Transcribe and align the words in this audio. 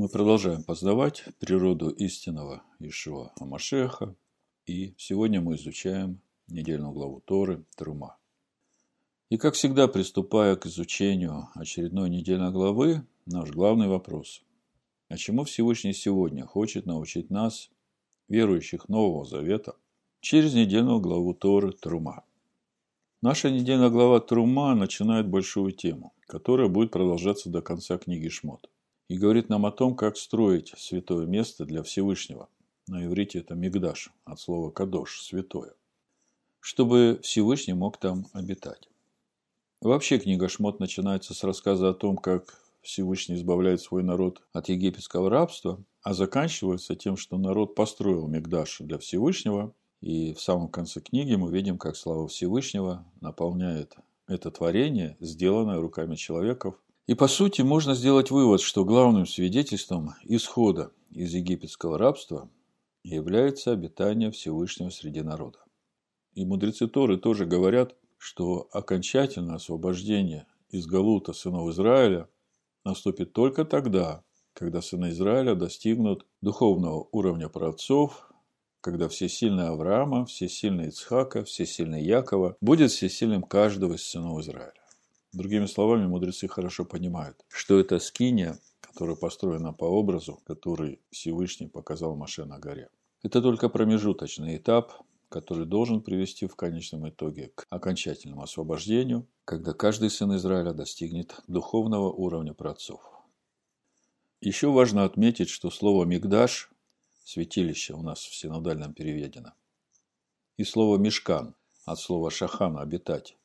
Мы 0.00 0.08
продолжаем 0.08 0.62
познавать 0.62 1.24
природу 1.40 1.90
истинного 1.90 2.62
Ишуа 2.78 3.32
Амашеха, 3.38 4.14
и 4.64 4.94
сегодня 4.96 5.42
мы 5.42 5.56
изучаем 5.56 6.22
недельную 6.48 6.92
главу 6.92 7.20
Торы 7.20 7.66
Трума. 7.76 8.16
И, 9.28 9.36
как 9.36 9.52
всегда, 9.52 9.88
приступая 9.88 10.56
к 10.56 10.64
изучению 10.64 11.50
очередной 11.54 12.08
недельной 12.08 12.50
главы, 12.50 13.04
наш 13.26 13.50
главный 13.50 13.88
вопрос– 13.88 14.42
а 15.10 15.18
чему 15.18 15.44
Всевышний 15.44 15.92
сегодня 15.92 16.46
хочет 16.46 16.86
научить 16.86 17.28
нас, 17.28 17.68
верующих 18.26 18.88
Нового 18.88 19.26
Завета, 19.26 19.76
через 20.22 20.54
недельную 20.54 21.00
главу 21.00 21.34
Торы 21.34 21.72
Трума? 21.72 22.24
Наша 23.20 23.50
недельная 23.50 23.90
глава 23.90 24.20
Трума 24.20 24.74
начинает 24.74 25.28
большую 25.28 25.72
тему, 25.72 26.14
которая 26.26 26.68
будет 26.68 26.90
продолжаться 26.90 27.50
до 27.50 27.60
конца 27.60 27.98
книги 27.98 28.30
Шмот. 28.30 28.70
И 29.10 29.18
говорит 29.18 29.48
нам 29.48 29.66
о 29.66 29.72
том, 29.72 29.96
как 29.96 30.16
строить 30.16 30.72
святое 30.76 31.26
место 31.26 31.64
для 31.64 31.82
Всевышнего. 31.82 32.48
На 32.86 33.04
иврите 33.04 33.40
это 33.40 33.56
Мигдаш, 33.56 34.12
от 34.24 34.38
слова 34.38 34.70
Кадош, 34.70 35.22
святое. 35.22 35.72
Чтобы 36.60 37.18
Всевышний 37.20 37.74
мог 37.74 37.98
там 37.98 38.28
обитать. 38.34 38.88
Вообще 39.80 40.20
книга 40.20 40.48
Шмот 40.48 40.78
начинается 40.78 41.34
с 41.34 41.42
рассказа 41.42 41.88
о 41.88 41.92
том, 41.92 42.18
как 42.18 42.62
Всевышний 42.82 43.34
избавляет 43.34 43.80
свой 43.80 44.04
народ 44.04 44.42
от 44.52 44.68
египетского 44.68 45.28
рабства, 45.28 45.82
а 46.02 46.14
заканчивается 46.14 46.94
тем, 46.94 47.16
что 47.16 47.36
народ 47.36 47.74
построил 47.74 48.28
Мигдаш 48.28 48.76
для 48.78 48.98
Всевышнего, 48.98 49.74
и 50.00 50.34
в 50.34 50.40
самом 50.40 50.68
конце 50.68 51.00
книги 51.00 51.34
мы 51.34 51.50
видим, 51.50 51.78
как 51.78 51.96
слава 51.96 52.28
Всевышнего 52.28 53.04
наполняет 53.20 53.96
это 54.28 54.52
творение, 54.52 55.16
сделанное 55.18 55.80
руками 55.80 56.14
человеков. 56.14 56.76
И 57.10 57.14
по 57.14 57.26
сути 57.26 57.62
можно 57.62 57.94
сделать 57.94 58.30
вывод, 58.30 58.60
что 58.60 58.84
главным 58.84 59.26
свидетельством 59.26 60.14
исхода 60.22 60.92
из 61.10 61.34
египетского 61.34 61.98
рабства 61.98 62.48
является 63.02 63.72
обитание 63.72 64.30
Всевышнего 64.30 64.90
среди 64.90 65.20
народа. 65.20 65.58
И 66.34 66.44
мудрецы 66.44 66.86
Торы 66.86 67.16
тоже 67.18 67.46
говорят, 67.46 67.96
что 68.16 68.68
окончательное 68.70 69.56
освобождение 69.56 70.46
из 70.68 70.86
Галута 70.86 71.32
сынов 71.32 71.68
Израиля 71.70 72.28
наступит 72.84 73.32
только 73.32 73.64
тогда, 73.64 74.22
когда 74.52 74.80
сыны 74.80 75.10
Израиля 75.10 75.56
достигнут 75.56 76.24
духовного 76.42 77.08
уровня 77.10 77.48
праотцов, 77.48 78.30
когда 78.80 79.08
всесильный 79.08 79.66
Авраама, 79.66 80.26
всесильный 80.26 80.90
Ицхака, 80.90 81.42
всесильный 81.42 82.04
Якова 82.04 82.56
будет 82.60 82.92
всесильным 82.92 83.42
каждого 83.42 83.94
из 83.94 84.04
сынов 84.04 84.38
Израиля. 84.42 84.79
Другими 85.32 85.66
словами, 85.66 86.06
мудрецы 86.06 86.48
хорошо 86.48 86.84
понимают, 86.84 87.44
что 87.48 87.78
это 87.78 88.00
скиния, 88.00 88.58
которая 88.80 89.16
построена 89.16 89.72
по 89.72 89.84
образу, 89.84 90.40
который 90.44 91.00
Всевышний 91.10 91.68
показал 91.68 92.16
Маше 92.16 92.44
на 92.44 92.58
горе. 92.58 92.88
Это 93.22 93.40
только 93.40 93.68
промежуточный 93.68 94.56
этап, 94.56 94.92
который 95.28 95.66
должен 95.66 96.00
привести 96.00 96.48
в 96.48 96.56
конечном 96.56 97.08
итоге 97.08 97.52
к 97.54 97.66
окончательному 97.70 98.42
освобождению, 98.42 99.28
когда 99.44 99.72
каждый 99.72 100.10
сын 100.10 100.34
Израиля 100.34 100.72
достигнет 100.72 101.40
духовного 101.46 102.10
уровня 102.10 102.52
праотцов. 102.52 103.00
Еще 104.40 104.72
важно 104.72 105.04
отметить, 105.04 105.48
что 105.48 105.70
слово 105.70 106.04
«мигдаш»– 106.06 106.70
святилище 107.24 107.94
у 107.94 108.02
нас 108.02 108.18
в 108.20 108.34
синодальном 108.34 108.94
переведено. 108.94 109.52
И 110.56 110.64
слово 110.64 110.98
«мешкан» 110.98 111.54
от 111.84 112.00
слова 112.00 112.30
«шахана»– 112.30 112.80
обитать, 112.82 113.36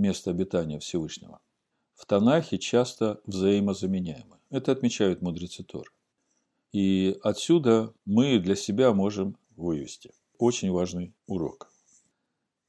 место 0.00 0.30
обитания 0.30 0.78
Всевышнего. 0.78 1.40
В 1.94 2.06
Танахе 2.06 2.58
часто 2.58 3.20
взаимозаменяемы. 3.26 4.38
Это 4.48 4.72
отмечают 4.72 5.22
мудрецы 5.22 5.62
Тор. 5.62 5.92
И 6.72 7.18
отсюда 7.22 7.92
мы 8.04 8.38
для 8.38 8.56
себя 8.56 8.92
можем 8.92 9.36
вывести 9.56 10.12
очень 10.38 10.70
важный 10.70 11.14
урок. 11.26 11.70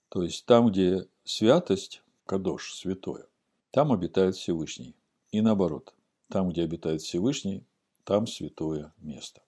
То 0.09 0.23
есть 0.23 0.45
там, 0.45 0.69
где 0.69 1.07
святость, 1.23 2.03
кадош, 2.25 2.73
святое, 2.73 3.27
там 3.71 3.93
обитает 3.93 4.35
Всевышний. 4.35 4.95
И 5.31 5.39
наоборот, 5.39 5.93
там, 6.27 6.49
где 6.49 6.63
обитает 6.63 7.01
Всевышний, 7.01 7.65
там 8.03 8.27
святое 8.27 8.93
место. 8.97 9.41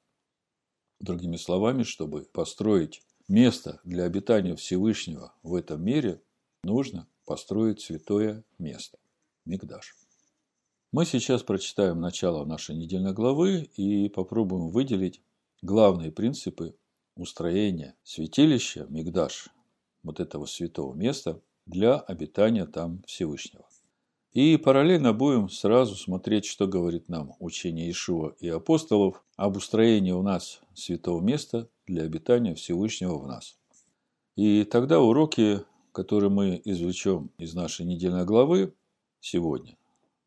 Другими 1.01 1.35
словами, 1.35 1.83
чтобы 1.83 2.21
построить 2.21 3.01
место 3.27 3.81
для 3.83 4.05
обитания 4.05 4.55
Всевышнего 4.55 5.33
в 5.43 5.55
этом 5.55 5.83
мире, 5.83 6.21
нужно 6.63 7.07
построить 7.25 7.81
святое 7.81 8.43
место– 8.57 8.97
Мигдаш. 9.45 9.95
Мы 10.91 11.05
сейчас 11.05 11.43
прочитаем 11.43 11.99
начало 11.99 12.45
нашей 12.45 12.75
недельной 12.75 13.13
главы 13.13 13.69
и 13.75 14.09
попробуем 14.09 14.69
выделить 14.69 15.21
главные 15.61 16.11
принципы 16.11 16.75
устроения 17.15 17.95
святилища, 18.03 18.85
Мигдаш, 18.89 19.49
вот 20.03 20.19
этого 20.19 20.45
святого 20.45 20.93
места, 20.93 21.41
для 21.65 21.97
обитания 21.97 22.65
там 22.65 23.01
Всевышнего. 23.07 23.65
И 24.33 24.57
параллельно 24.57 25.13
будем 25.13 25.49
сразу 25.49 25.95
смотреть, 25.95 26.45
что 26.45 26.67
говорит 26.67 27.07
нам 27.07 27.35
учение 27.39 27.89
Ишуа 27.89 28.35
и 28.39 28.49
апостолов 28.49 29.23
об 29.35 29.57
устроении 29.57 30.11
у 30.11 30.23
нас 30.23 30.59
святого 30.73 31.21
места 31.21 31.69
для 31.85 32.03
обитания 32.03 32.55
Всевышнего 32.55 33.17
в 33.19 33.27
нас. 33.27 33.57
И 34.35 34.63
тогда 34.63 34.99
уроки, 34.99 35.61
которые 35.93 36.29
мы 36.29 36.61
извлечем 36.65 37.31
из 37.37 37.53
нашей 37.53 37.85
недельной 37.85 38.25
главы 38.25 38.73
сегодня, 39.21 39.77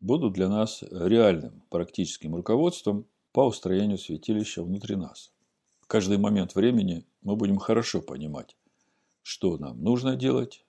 будут 0.00 0.32
для 0.32 0.48
нас 0.48 0.82
реальным 0.90 1.62
практическим 1.68 2.34
руководством 2.34 3.06
по 3.32 3.46
устроению 3.46 3.98
святилища 3.98 4.62
внутри 4.62 4.96
нас 4.96 5.32
каждый 5.86 6.18
момент 6.18 6.54
времени 6.54 7.06
мы 7.22 7.36
будем 7.36 7.58
хорошо 7.58 8.00
понимать, 8.00 8.56
что 9.22 9.56
нам 9.58 9.82
нужно 9.82 10.16
делать, 10.16 10.64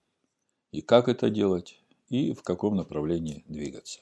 и 0.71 0.81
как 0.81 1.07
это 1.07 1.29
делать, 1.29 1.81
и 2.09 2.33
в 2.33 2.43
каком 2.43 2.75
направлении 2.75 3.43
двигаться. 3.47 4.01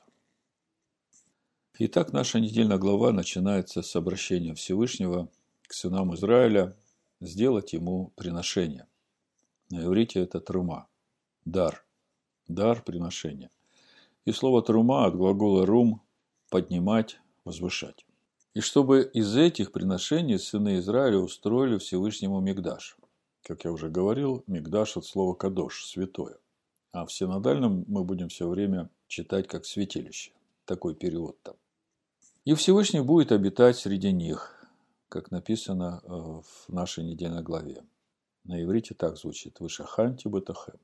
Итак, 1.78 2.14
наша 2.14 2.40
недельная 2.40 2.78
глава 2.78 3.12
начинается 3.12 3.82
с 3.82 3.96
обращения 3.96 4.54
Всевышнего 4.56 5.30
к 5.64 5.74
сынам 5.74 6.14
Израиля 6.16 6.76
сделать 7.20 7.74
ему 7.74 8.14
приношение. 8.16 8.88
На 9.72 9.84
иврите 9.84 10.20
это 10.20 10.40
трума, 10.40 10.88
дар, 11.44 11.86
дар 12.48 12.84
приношения. 12.84 13.50
И 14.26 14.32
слово 14.32 14.62
трума 14.62 15.06
от 15.06 15.16
глагола 15.16 15.66
рум– 15.66 16.02
поднимать, 16.50 17.20
возвышать. 17.44 18.06
И 18.54 18.62
чтобы 18.62 19.04
из 19.14 19.36
этих 19.36 19.72
приношений 19.72 20.40
сыны 20.40 20.80
Израиля 20.80 21.18
устроили 21.18 21.78
Всевышнему 21.78 22.40
Мигдаш. 22.40 22.98
Как 23.44 23.66
я 23.66 23.72
уже 23.72 23.90
говорил, 23.90 24.44
Мигдаш 24.48 24.98
от 24.98 25.06
слова 25.06 25.34
Кадош, 25.34 25.86
святое. 25.86 26.38
А 26.92 27.06
в 27.06 27.12
синодальном 27.12 27.84
мы 27.88 28.04
будем 28.04 28.30
все 28.30 28.48
время 28.48 28.90
читать 29.08 29.48
как 29.48 29.66
святилище. 29.66 30.32
Такой 30.64 30.96
перевод 30.96 31.38
там. 31.44 31.56
И 32.46 32.54
Всевышний 32.54 33.02
будет 33.02 33.32
обитать 33.32 33.78
среди 33.78 34.14
них, 34.14 34.66
как 35.10 35.32
написано 35.32 36.02
э, 36.04 36.08
в 36.08 36.70
нашей 36.70 37.04
недельной 37.04 37.44
главе. 37.44 37.84
На 38.46 38.62
иврите 38.62 38.94
так 38.94 39.18
звучит. 39.18 39.60
Вы 39.60 39.70
шаханти 39.70 40.28
бетахем. 40.28 40.80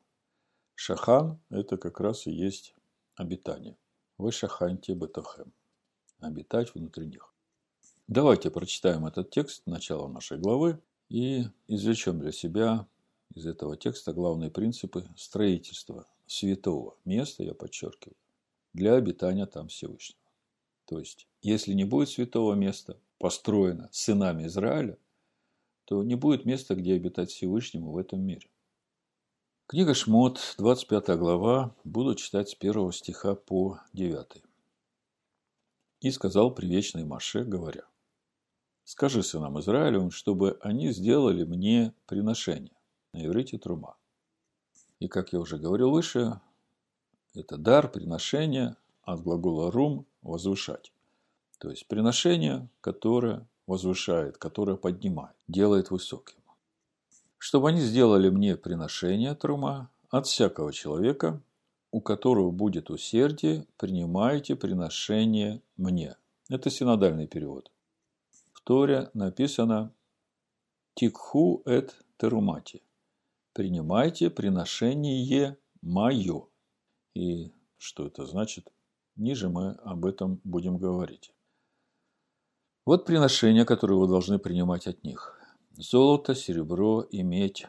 Шахан– 0.74 1.40
это 1.52 1.78
как 1.78 2.00
раз 2.00 2.26
и 2.26 2.32
есть 2.32 2.76
обитание. 3.16 3.78
Вы 4.18 4.32
шаханти 4.32 4.92
бетахем. 4.94 5.54
Обитать 6.20 6.74
внутри 6.74 7.06
них. 7.06 7.32
Давайте 8.08 8.50
прочитаем 8.50 9.06
этот 9.06 9.30
текст, 9.30 9.62
начало 9.68 10.08
нашей 10.08 10.40
главы, 10.40 10.80
и 11.10 11.46
извлечем 11.68 12.20
для 12.20 12.32
себя 12.32 12.88
из 13.36 13.46
этого 13.46 13.78
текста 13.78 14.12
главные 14.12 14.50
принципы 14.50 15.08
строительства 15.16 16.08
святого 16.26 16.98
места, 17.06 17.44
я 17.44 17.54
подчеркиваю, 17.54 18.18
для 18.74 18.96
обитания 18.96 19.46
там 19.46 19.68
Всевышнего. 19.68 20.20
То 20.86 20.98
есть, 20.98 21.28
если 21.44 21.74
не 21.74 21.84
будет 21.84 22.10
святого 22.10 22.56
места, 22.56 22.98
построено 23.20 23.88
сынами 23.92 24.48
Израиля, 24.48 24.98
то 25.92 26.04
не 26.04 26.16
будет 26.16 26.46
места, 26.46 26.74
где 26.74 26.94
обитать 26.94 27.32
Всевышнему 27.32 27.92
в 27.92 27.98
этом 27.98 28.22
мире. 28.22 28.48
Книга 29.68 29.94
Шмот, 29.94 30.56
25 30.58 31.18
глава, 31.18 31.76
буду 31.84 32.16
читать 32.16 32.48
с 32.48 32.56
1 32.58 32.94
стиха 32.94 33.36
по 33.36 33.82
9. 33.92 34.42
«И 36.00 36.12
сказал 36.12 36.56
привечный 36.56 37.04
Маше, 37.04 37.44
говоря, 37.44 37.84
Скажи 38.86 39.22
сынам 39.22 39.60
Израилевым, 39.60 40.12
чтобы 40.12 40.58
они 40.62 40.94
сделали 40.94 41.44
мне 41.44 41.94
приношение. 42.06 42.78
На 43.12 43.26
иврите 43.26 43.58
трума. 43.58 43.98
И, 45.00 45.10
как 45.10 45.34
я 45.34 45.42
уже 45.42 45.58
говорил 45.58 45.92
выше, 45.92 46.40
это 47.34 47.58
дар, 47.58 47.92
приношение 47.92 48.78
от 49.04 49.24
глагола 49.24 49.70
рум– 49.70 50.06
возвышать. 50.22 50.94
То 51.58 51.70
есть 51.70 51.86
приношение, 51.90 52.70
которое 52.80 53.46
возвышает, 53.68 54.38
которое 54.38 54.78
поднимает, 54.78 55.36
делает 55.48 55.92
высоким. 55.92 56.38
Чтобы 57.38 57.70
они 57.70 57.82
сделали 57.82 58.30
мне 58.30 58.56
приношение 58.56 59.34
трума 59.36 59.90
от 60.10 60.28
всякого 60.28 60.72
человека, 60.72 61.42
у 61.92 62.02
которого 62.02 62.52
будет 62.52 62.90
усердие, 62.90 63.66
принимайте 63.78 64.56
приношение 64.56 65.62
мне. 65.78 66.16
Это 66.50 66.70
синодальный 66.70 67.28
перевод. 67.28 67.72
В 68.54 68.62
Торе 68.62 69.10
написано 69.14 69.92
«Тикху 70.94 71.64
эт 71.66 71.96
терумати»– 72.18 72.82
«Принимайте 73.54 74.30
приношение 74.30 75.58
мое». 75.82 76.48
И 77.16 77.52
что 77.78 78.06
это 78.06 78.26
значит? 78.26 78.72
Ниже 79.16 79.50
мы 79.50 79.72
об 79.84 80.06
этом 80.06 80.40
будем 80.44 80.78
говорить. 80.78 81.34
Вот 82.92 83.06
приношения, 83.06 83.64
которые 83.64 83.98
вы 83.98 84.08
должны 84.10 84.38
принимать 84.38 84.86
от 84.86 85.06
них. 85.06 85.40
Золото, 85.78 86.36
серебро 86.36 87.00
и 87.00 87.24
медь, 87.24 87.66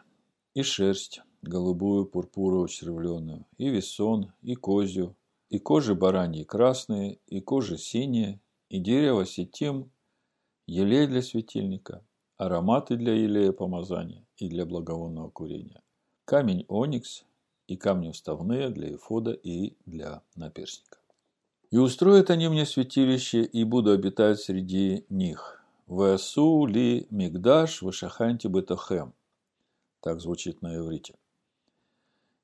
и 0.53 0.65
шерсть, 0.65 1.21
голубую, 1.43 2.07
пурпуровую, 2.07 2.67
червленую, 2.67 3.47
и 3.57 3.69
весон, 3.69 4.33
и 4.43 4.57
козью, 4.57 5.15
и 5.49 5.61
кожи 5.61 5.95
бараньи 5.95 6.43
красные, 6.43 7.21
и 7.29 7.41
кожи 7.41 7.79
синие, 7.79 8.41
и 8.69 8.81
дерево 8.81 9.25
сетим, 9.25 9.93
елей 10.67 11.07
для 11.07 11.23
светильника, 11.23 12.05
ароматы 12.37 12.97
для 12.97 13.15
елея 13.15 13.53
помазания 13.53 14.27
и 14.39 14.49
для 14.49 14.67
благовонного 14.67 15.31
курения, 15.31 15.85
камень 16.25 16.65
оникс 16.67 17.25
и 17.69 17.77
камни 17.77 18.11
вставные 18.11 18.71
для 18.71 18.93
эфода 18.93 19.31
и 19.31 19.77
для 19.87 20.23
наперстника. 20.35 21.02
И 21.73 21.79
устроят 21.79 22.29
они 22.29 22.49
мне 22.49 22.67
святилище, 22.67 23.45
и 23.45 23.65
буду 23.65 23.93
обитать 23.93 24.39
среди 24.39 25.07
них. 25.09 25.65
Васу 25.87 26.67
ли 26.67 27.07
мигдаш 27.09 27.81
вышаханти 27.81 28.47
бетахем. 28.47 29.15
Так 30.01 30.21
звучит 30.21 30.61
на 30.61 30.77
иврите. 30.77 31.15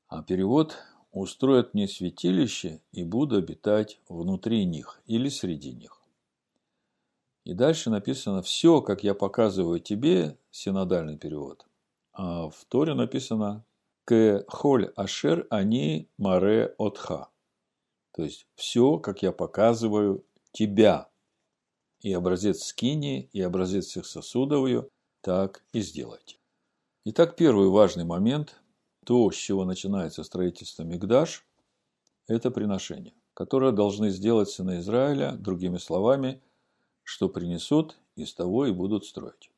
А 0.09 0.23
перевод 0.23 0.79
«устроят 1.13 1.75
мне 1.75 1.87
святилище 1.89 2.81
и 2.93 3.05
буду 3.05 3.37
обитать 3.37 4.01
внутри 4.09 4.65
них 4.65 5.03
или 5.05 5.29
среди 5.29 5.73
них». 5.75 6.01
И 7.45 7.53
дальше 7.53 7.91
написано 7.91 8.41
«все, 8.41 8.81
как 8.81 9.05
я 9.05 9.13
показываю 9.13 9.79
тебе», 9.79 10.39
синодальный 10.51 11.19
перевод. 11.19 11.67
А 12.15 12.49
в 12.49 12.65
Торе 12.65 12.95
написано 12.95 13.63
«к 14.07 14.45
холь 14.49 14.87
ашер 14.97 15.47
они 15.51 16.09
маре 16.17 16.75
отха». 16.79 17.29
То 18.13 18.25
есть 18.25 18.47
все, 18.55 18.99
как 18.99 19.23
я 19.23 19.33
показываю 19.33 20.25
тебя. 20.53 21.09
И 22.01 22.13
образец 22.13 22.65
скини, 22.65 23.29
и 23.33 23.41
образец 23.41 23.87
всех 23.87 24.07
сосудов 24.07 24.67
ее 24.67 24.89
так 25.21 25.65
и 25.73 25.81
сделайте. 25.81 26.39
Итак, 27.05 27.37
первый 27.37 27.69
важный 27.69 28.05
момент 28.05 28.61
то, 29.05 29.31
с 29.31 29.37
чего 29.37 29.65
начинается 29.65 30.23
строительство 30.23 30.83
Мигдаш, 30.83 31.47
это 32.27 32.51
приношение, 32.51 33.15
которое 33.33 33.73
должны 33.73 34.11
сделать 34.11 34.51
сыны 34.51 34.81
Израиля, 34.81 35.33
другими 35.33 35.79
словами, 35.79 36.43
что 37.05 37.31
принесут, 37.31 37.99
из 38.17 38.35
того 38.35 38.67
и 38.67 38.73
будут 38.73 39.07
строить. 39.07 39.51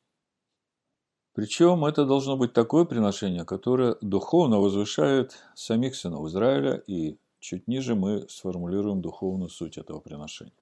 Причем 1.33 1.83
это 1.85 2.05
должно 2.05 2.37
быть 2.37 2.53
такое 2.53 2.85
приношение, 2.85 3.43
которое 3.43 3.97
духовно 4.01 4.59
возвышает 4.59 5.37
самих 5.55 5.95
сынов 5.95 6.27
Израиля, 6.27 6.75
и 6.87 7.17
чуть 7.41 7.67
ниже 7.67 7.95
мы 7.95 8.29
сформулируем 8.29 9.01
духовную 9.01 9.49
суть 9.49 9.77
этого 9.77 9.99
приношения. 9.99 10.53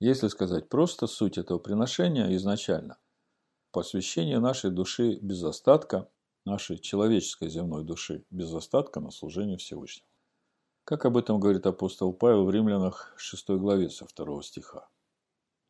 Если 0.00 0.28
сказать 0.28 0.68
просто 0.68 1.06
суть 1.06 1.36
этого 1.36 1.58
приношения 1.58 2.34
изначально, 2.36 2.98
посвящение 3.70 4.38
нашей 4.38 4.70
души 4.70 5.18
без 5.20 5.42
остатка 5.44 6.08
нашей 6.44 6.78
человеческой 6.78 7.48
земной 7.48 7.84
души 7.84 8.24
без 8.30 8.52
остатка 8.52 9.00
на 9.00 9.10
служение 9.10 9.56
Всевышнему. 9.56 10.08
Как 10.84 11.04
об 11.04 11.16
этом 11.16 11.38
говорит 11.38 11.66
апостол 11.66 12.12
Павел 12.12 12.44
в 12.44 12.50
Римлянах 12.50 13.14
6 13.16 13.50
главе 13.50 13.88
со 13.90 14.06
2 14.06 14.42
стиха. 14.42 14.88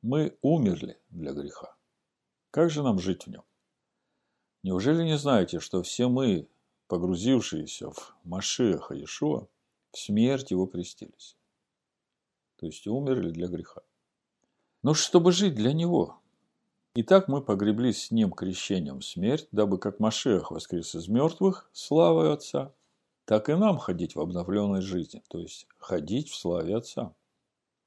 Мы 0.01 0.37
умерли 0.41 0.99
для 1.11 1.33
греха. 1.33 1.77
Как 2.51 2.71
же 2.71 2.83
нам 2.83 2.99
жить 2.99 3.27
в 3.27 3.31
нем? 3.31 3.45
Неужели 4.63 5.03
не 5.03 5.19
знаете, 5.19 5.61
что 5.61 5.83
все 5.83 6.09
мы, 6.09 6.49
погрузившиеся 6.87 7.91
в 7.91 8.17
Машеха 8.25 8.95
Иешуа, 8.95 9.49
в 9.93 9.99
смерть 9.99 10.51
его 10.51 10.67
крестились? 10.67 11.37
То 12.57 12.67
есть 12.67 12.87
умерли 12.87 13.31
для 13.31 13.49
греха. 13.49 13.83
Но 14.83 14.95
чтобы 14.95 15.33
жить 15.33 15.55
для 15.55 15.73
него, 15.73 16.23
Итак, 16.95 17.27
мы 17.27 17.41
погреблись 17.41 18.05
с 18.05 18.11
ним 18.11 18.33
крещением 18.33 19.01
в 19.01 19.05
смерть, 19.07 19.49
дабы 19.51 19.79
как 19.79 19.99
Машех 19.99 20.51
воскрес 20.51 20.95
из 20.95 21.09
мертвых 21.09 21.71
славой 21.73 22.31
Отца, 22.35 22.75
так 23.25 23.49
и 23.49 23.55
нам 23.55 23.79
ходить 23.79 24.15
в 24.15 24.21
обновленной 24.21 24.83
жизни, 24.83 25.23
то 25.29 25.39
есть 25.39 25.67
ходить 25.79 26.29
в 26.29 26.37
славе 26.37 26.77
Отца. 26.77 27.15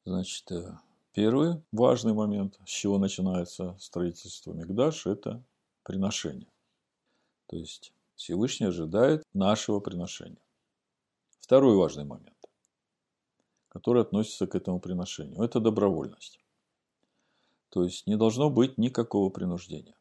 Значит, 0.05 0.51
э, 0.51 0.79
первый 1.13 1.61
важный 1.71 2.13
момент, 2.13 2.59
с 2.65 2.69
чего 2.69 2.97
начинается 2.97 3.77
строительство 3.79 4.53
Мигдаш, 4.53 5.05
это 5.05 5.43
приношение. 5.83 6.49
То 7.45 7.57
есть 7.57 7.93
Всевышний 8.15 8.65
ожидает 8.65 9.21
нашего 9.35 9.79
приношения. 9.79 10.41
Второй 11.45 11.75
важный 11.75 12.05
момент, 12.05 12.43
который 13.67 14.01
относится 14.01 14.47
к 14.47 14.55
этому 14.55 14.79
приношению, 14.79 15.43
это 15.43 15.59
добровольность. 15.59 16.39
То 17.69 17.83
есть 17.83 18.07
не 18.07 18.17
должно 18.17 18.49
быть 18.49 18.79
никакого 18.79 19.29
принуждения. 19.29 19.95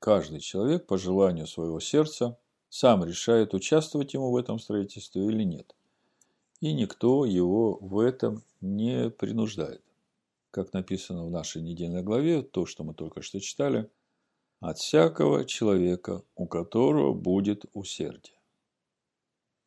Каждый 0.00 0.40
человек 0.40 0.88
по 0.88 0.98
желанию 0.98 1.46
своего 1.46 1.78
сердца 1.78 2.36
сам 2.68 3.04
решает, 3.04 3.54
участвовать 3.54 4.12
ему 4.12 4.32
в 4.32 4.36
этом 4.36 4.58
строительстве 4.58 5.24
или 5.24 5.44
нет. 5.44 5.72
И 6.58 6.72
никто 6.72 7.24
его 7.26 7.78
в 7.80 8.00
этом 8.00 8.42
не 8.60 9.08
принуждает. 9.08 9.84
Как 10.50 10.72
написано 10.72 11.24
в 11.24 11.30
нашей 11.30 11.62
недельной 11.62 12.02
главе, 12.02 12.42
то, 12.42 12.66
что 12.66 12.82
мы 12.82 12.92
только 12.92 13.22
что 13.22 13.38
читали, 13.38 13.88
от 14.58 14.78
всякого 14.78 15.44
человека, 15.44 16.24
у 16.34 16.48
которого 16.48 17.14
будет 17.14 17.66
усердие. 17.72 18.41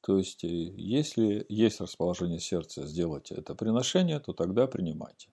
То 0.06 0.20
есть, 0.20 0.44
э, 0.44 0.48
если 0.48 1.48
есть 1.50 1.82
расположение 1.82 2.40
сердца 2.40 2.86
сделать 2.86 3.32
это 3.32 3.56
приношение, 3.56 4.20
то 4.20 4.34
тогда 4.34 4.68
принимайте. 4.68 5.30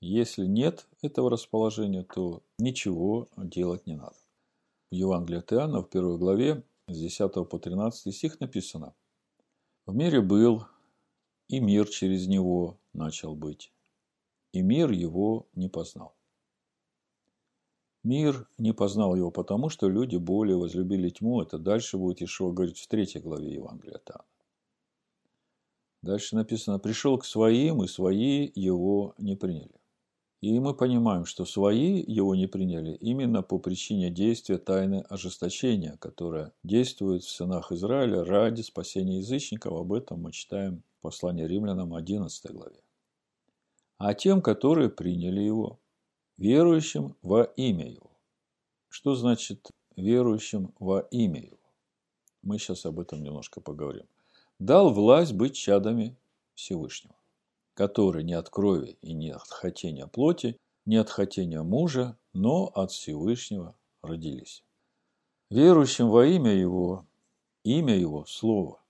Если 0.00 0.46
нет 0.46 0.86
этого 1.02 1.28
расположения, 1.28 2.04
то 2.04 2.44
ничего 2.56 3.26
делать 3.36 3.84
не 3.88 3.96
надо. 3.96 4.14
В 4.92 4.94
Евангелии 4.94 5.40
от 5.40 5.52
Иоанна 5.52 5.80
в 5.80 5.88
первой 5.88 6.18
главе 6.18 6.62
с 6.86 6.96
10 6.96 7.48
по 7.48 7.58
13 7.58 8.14
стих 8.14 8.38
написано 8.38 8.94
«В 9.86 9.94
мире 9.96 10.20
был, 10.20 10.62
и 11.48 11.58
мир 11.58 11.88
через 11.88 12.28
него 12.28 12.78
начал 12.92 13.34
быть, 13.34 13.72
и 14.52 14.62
мир 14.62 14.92
его 14.92 15.48
не 15.56 15.68
познал». 15.68 16.15
Мир 18.06 18.48
не 18.56 18.72
познал 18.72 19.16
его, 19.16 19.32
потому 19.32 19.68
что 19.68 19.88
люди 19.88 20.16
более 20.16 20.56
возлюбили 20.56 21.08
тьму. 21.08 21.42
Это 21.42 21.58
дальше 21.58 21.98
будет 21.98 22.22
Ишуа 22.22 22.52
говорить 22.52 22.78
в 22.78 22.86
третьей 22.86 23.20
главе 23.20 23.54
Евангелия 23.54 23.96
от 23.96 24.08
Иоанна. 24.08 24.24
Дальше 26.02 26.36
написано, 26.36 26.78
пришел 26.78 27.18
к 27.18 27.24
своим, 27.24 27.82
и 27.82 27.88
свои 27.88 28.48
его 28.54 29.16
не 29.18 29.34
приняли. 29.34 29.80
И 30.40 30.60
мы 30.60 30.72
понимаем, 30.72 31.24
что 31.24 31.44
свои 31.44 32.00
его 32.00 32.36
не 32.36 32.46
приняли 32.46 32.92
именно 32.92 33.42
по 33.42 33.58
причине 33.58 34.08
действия 34.08 34.58
тайны 34.58 35.04
ожесточения, 35.08 35.96
которая 35.98 36.52
действует 36.62 37.24
в 37.24 37.30
сынах 37.30 37.72
Израиля 37.72 38.22
ради 38.22 38.62
спасения 38.62 39.18
язычников. 39.18 39.72
Об 39.72 39.92
этом 39.92 40.22
мы 40.22 40.30
читаем 40.30 40.84
в 40.98 41.02
послании 41.02 41.44
римлянам 41.44 41.92
11 41.92 42.52
главе. 42.52 42.78
А 43.98 44.14
тем, 44.14 44.42
которые 44.42 44.90
приняли 44.90 45.40
его, 45.40 45.80
верующим 46.38 47.16
во 47.22 47.44
имя 47.44 47.90
его. 47.90 48.10
Что 48.88 49.14
значит 49.14 49.70
верующим 49.96 50.74
во 50.78 51.00
имя 51.10 51.40
его? 51.40 51.58
Мы 52.42 52.58
сейчас 52.58 52.86
об 52.86 53.00
этом 53.00 53.22
немножко 53.22 53.60
поговорим. 53.60 54.06
Дал 54.58 54.92
власть 54.92 55.32
быть 55.32 55.54
чадами 55.54 56.16
Всевышнего 56.54 57.16
которые 57.76 58.24
не 58.24 58.32
от 58.32 58.48
крови 58.48 58.96
и 59.02 59.12
не 59.12 59.30
от 59.30 59.48
хотения 59.50 60.06
плоти, 60.06 60.56
не 60.86 60.96
от 60.96 61.10
хотения 61.10 61.62
мужа, 61.62 62.16
но 62.32 62.66
от 62.74 62.90
Всевышнего 62.90 63.76
родились. 64.02 64.64
Верующим 65.50 66.08
во 66.08 66.26
имя 66.26 66.52
Его, 66.52 67.06
имя 67.64 67.94
Его– 67.94 68.24
Слово. 68.26 68.80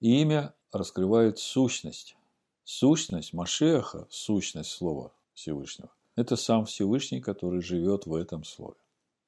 Имя 0.00 0.54
раскрывает 0.72 1.38
сущность. 1.38 2.16
Сущность 2.64 3.34
Машеха– 3.34 4.06
сущность 4.10 4.70
Слова 4.70 5.12
Всевышнего. 5.34 5.90
Это 6.16 6.36
сам 6.36 6.64
Всевышний, 6.64 7.20
который 7.20 7.60
живет 7.60 8.06
в 8.06 8.14
этом 8.14 8.44
Слове. 8.44 8.76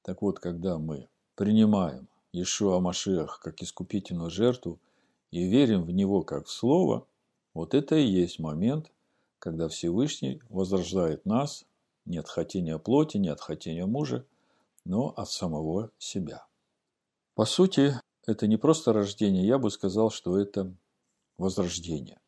Так 0.02 0.22
вот, 0.22 0.38
когда 0.38 0.78
мы 0.78 1.08
принимаем 1.34 2.08
Иешуа 2.32 2.80
Машех 2.80 3.40
как 3.40 3.62
искупительную 3.62 4.30
жертву 4.30 4.78
и 5.30 5.48
верим 5.48 5.84
в 5.84 5.90
Него 5.90 6.22
как 6.22 6.46
в 6.46 6.50
Слово– 6.50 7.06
вот 7.56 7.72
это 7.72 7.96
и 7.96 8.04
есть 8.04 8.38
момент, 8.38 8.92
когда 9.38 9.68
Всевышний 9.68 10.42
возрождает 10.50 11.24
нас 11.24 11.64
не 12.04 12.18
от 12.18 12.28
хотения 12.28 12.78
плоти, 12.78 13.16
не 13.16 13.30
от 13.30 13.40
хотения 13.40 13.86
мужа, 13.86 14.26
но 14.84 15.14
от 15.16 15.30
самого 15.30 15.90
себя. 15.96 16.44
По 17.34 17.46
сути, 17.46 17.94
это 18.26 18.46
не 18.46 18.58
просто 18.58 18.92
рождение, 18.92 19.46
я 19.46 19.56
бы 19.56 19.70
сказал, 19.70 20.10
что 20.10 20.38
это 20.38 20.70
возрождение. 21.38 22.20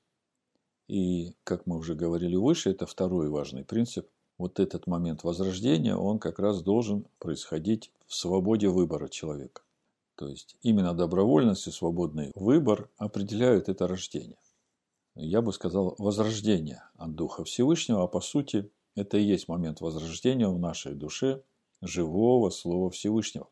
И, 0.86 1.34
как 1.44 1.66
мы 1.66 1.76
уже 1.76 1.94
говорили 1.94 2.36
выше, 2.36 2.70
это 2.70 2.86
второй 2.86 3.28
важный 3.28 3.66
принцип 3.66 4.08
вот 4.38 4.60
этот 4.60 4.86
момент 4.86 5.24
возрождения, 5.24 5.96
он 5.96 6.18
как 6.18 6.38
раз 6.38 6.62
должен 6.62 7.04
происходить 7.18 7.90
в 8.06 8.14
свободе 8.14 8.68
выбора 8.68 9.08
человека. 9.08 9.62
То 10.14 10.28
есть 10.28 10.56
именно 10.62 10.94
добровольность 10.94 11.66
и 11.66 11.70
свободный 11.70 12.32
выбор 12.34 12.88
определяют 12.96 13.68
это 13.68 13.86
рождение. 13.86 14.38
Я 15.14 15.42
бы 15.42 15.52
сказал 15.52 15.94
возрождение 15.98 16.82
от 16.96 17.14
Духа 17.14 17.44
Всевышнего, 17.44 18.04
а 18.04 18.06
по 18.06 18.20
сути 18.20 18.70
это 18.94 19.18
и 19.18 19.22
есть 19.22 19.48
момент 19.48 19.80
возрождения 19.80 20.48
в 20.48 20.58
нашей 20.58 20.94
душе 20.94 21.42
живого 21.82 22.50
Слова 22.50 22.90
Всевышнего, 22.90 23.48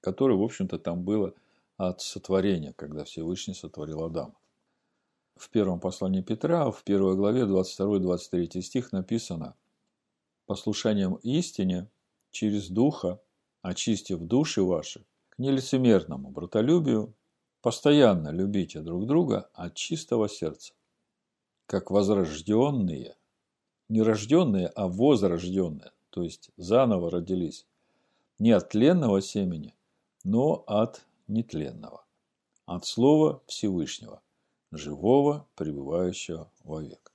которое, 0.00 0.36
в 0.36 0.42
общем-то, 0.42 0.78
там 0.78 1.02
было 1.02 1.34
от 1.76 2.00
сотворения, 2.00 2.72
когда 2.76 3.04
Всевышний 3.04 3.54
сотворил 3.54 4.04
Адама. 4.04 4.34
В 5.36 5.50
первом 5.50 5.80
послании 5.80 6.22
Петра, 6.22 6.70
в 6.70 6.84
первой 6.84 7.16
главе, 7.16 7.42
22-23 7.42 8.60
стих 8.60 8.92
написано 8.92 9.56
«Послушанием 10.46 11.14
истине 11.22 11.88
через 12.30 12.68
Духа, 12.68 13.20
очистив 13.62 14.20
души 14.20 14.62
ваши, 14.62 15.04
к 15.30 15.38
нелицемерному 15.38 16.30
братолюбию, 16.30 17.14
постоянно 17.62 18.28
любите 18.28 18.80
друг 18.82 19.06
друга 19.06 19.48
от 19.54 19.74
чистого 19.74 20.28
сердца, 20.28 20.74
как 21.66 21.90
возрожденные, 21.90 23.16
не 23.88 24.02
рожденные, 24.02 24.66
а 24.66 24.86
возрожденные, 24.86 25.92
то 26.10 26.22
есть 26.22 26.50
заново 26.58 27.10
родились, 27.10 27.66
не 28.38 28.50
от 28.50 28.68
тленного 28.68 29.22
семени, 29.22 29.74
но 30.24 30.62
от 30.66 31.06
нетленного, 31.26 32.04
от 32.66 32.84
Слова 32.84 33.42
Всевышнего, 33.46 34.20
живого, 34.70 35.46
пребывающего 35.54 36.50
вовек. 36.64 37.13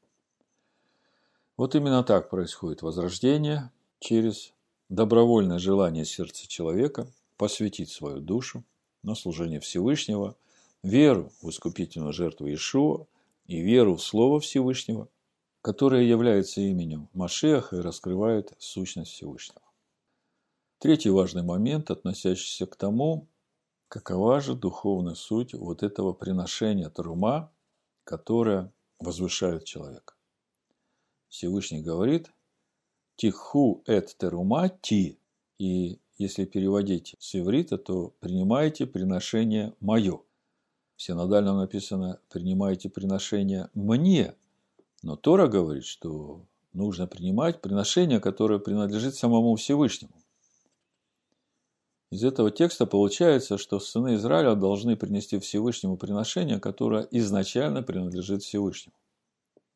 Вот 1.60 1.76
именно 1.76 2.06
так 2.06 2.30
происходит 2.30 2.84
возрождение 2.84 3.70
через 4.00 4.54
добровольное 4.88 5.60
желание 5.60 6.06
сердца 6.06 6.48
человека 6.48 7.12
посвятить 7.36 7.90
свою 7.90 8.22
душу 8.22 8.64
на 9.04 9.14
служение 9.14 9.60
Всевышнего, 9.60 10.38
веру 10.84 11.34
в 11.42 11.50
искупительную 11.50 12.14
жертву 12.14 12.48
Иешуа 12.48 13.08
и 13.46 13.60
веру 13.60 13.98
в 13.98 14.02
Слово 14.02 14.40
Всевышнего, 14.40 15.10
которое 15.62 16.06
является 16.06 16.62
именем 16.62 17.10
Машеха 17.12 17.76
и 17.76 17.82
раскрывает 17.82 18.54
сущность 18.58 19.12
Всевышнего. 19.12 19.62
Третий 20.78 21.10
важный 21.10 21.44
момент, 21.44 21.92
относящийся 21.92 22.68
к 22.68 22.78
тому, 22.78 23.28
Какова 23.90 24.40
же 24.40 24.56
духовная 24.56 25.16
суть 25.16 25.54
вот 25.54 25.84
этого 25.84 26.14
приношения 26.14 26.90
Трума, 26.90 27.52
которое 28.06 28.72
возвышает 29.00 29.66
человека? 29.66 30.14
Всевышний 31.30 31.82
говорит 31.82 32.32
«Тиху 33.16 33.84
эт 33.86 34.16
терума 34.18 34.70
ти» 34.70 35.20
и 35.58 36.00
если 36.18 36.46
переводить 36.46 37.16
с 37.20 37.36
иврита, 37.36 37.78
то 37.78 38.14
«принимайте 38.20 38.86
приношение 38.86 39.74
мое». 39.80 40.22
В 40.96 41.02
синодальном 41.02 41.58
написано 41.58 42.20
«принимайте 42.30 42.90
приношение 42.90 43.70
мне», 43.74 44.36
но 45.02 45.16
Тора 45.16 45.48
говорит, 45.48 45.86
что 45.86 46.46
нужно 46.74 47.08
принимать 47.08 47.62
приношение, 47.62 48.20
которое 48.20 48.60
принадлежит 48.60 49.16
самому 49.16 49.56
Всевышнему. 49.56 50.14
Из 52.12 52.24
этого 52.24 52.50
текста 52.52 52.86
получается, 52.86 53.58
что 53.58 53.80
сыны 53.80 54.16
Израиля 54.16 54.56
должны 54.56 54.98
принести 54.98 55.38
Всевышнему 55.40 55.96
приношение, 55.96 56.60
которое 56.60 57.08
изначально 57.12 57.84
принадлежит 57.84 58.42
Всевышнему. 58.42 58.96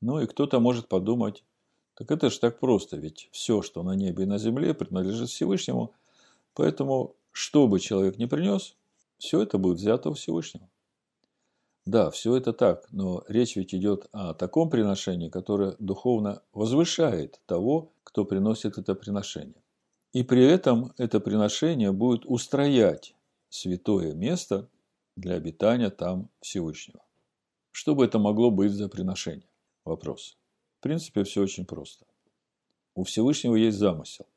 Ну 0.04 0.20
и 0.20 0.28
кто-то 0.28 0.60
может 0.60 0.90
подумать, 0.90 1.46
так 1.94 2.12
это 2.12 2.30
же 2.30 2.38
так 2.38 2.60
просто, 2.60 2.98
ведь 2.98 3.30
все, 3.32 3.62
что 3.62 3.84
на 3.84 3.96
небе 3.96 4.24
и 4.24 4.28
на 4.28 4.38
земле, 4.38 4.74
принадлежит 4.74 5.30
Всевышнему, 5.30 5.94
поэтому, 6.56 7.16
что 7.32 7.70
бы 7.70 7.80
человек 7.80 8.18
ни 8.18 8.26
принес, 8.26 8.76
все 9.18 9.42
это 9.42 9.58
будет 9.58 9.78
взято 9.78 10.10
у 10.10 10.14
Всевышнего. 10.14 10.70
Да, 11.86 12.12
все 12.12 12.36
это 12.36 12.52
так, 12.52 12.86
но 12.92 13.24
речь 13.30 13.56
ведь 13.56 13.74
идет 13.74 14.08
о 14.12 14.34
таком 14.34 14.70
приношении, 14.70 15.30
которое 15.30 15.78
духовно 15.80 16.42
возвышает 16.52 17.40
того, 17.46 17.94
кто 18.04 18.26
приносит 18.26 18.78
это 18.78 18.96
приношение. 18.96 19.64
И 20.12 20.24
при 20.24 20.44
этом 20.44 20.92
это 20.98 21.22
приношение 21.22 21.94
будет 21.94 22.26
устроять 22.26 23.16
святое 23.48 24.14
место 24.14 24.68
для 25.16 25.36
обитания 25.36 25.90
там 25.90 26.30
Всевышнего. 26.42 27.06
Что 27.72 27.96
бы 27.96 28.04
это 28.04 28.20
могло 28.20 28.52
быть 28.52 28.74
за 28.74 28.90
приношение? 28.90 29.48
Вопрос. 29.86 30.38
В 30.80 30.84
принципе, 30.84 31.24
все 31.24 31.42
очень 31.42 31.66
просто. 31.66 32.06
У 32.96 33.04
Всевышнего 33.04 33.56
есть 33.56 33.78
замысел. 33.78 34.28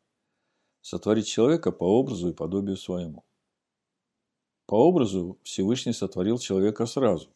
Сотворить 0.81 1.26
человека 1.26 1.73
по 1.73 1.85
образу 1.85 2.29
и 2.31 2.35
подобию 2.35 2.76
своему. 2.76 3.25
По 4.67 4.75
образу 4.75 5.38
Всевышний 5.43 5.93
сотворил 5.93 6.38
человека 6.38 6.87
сразу. 6.87 7.29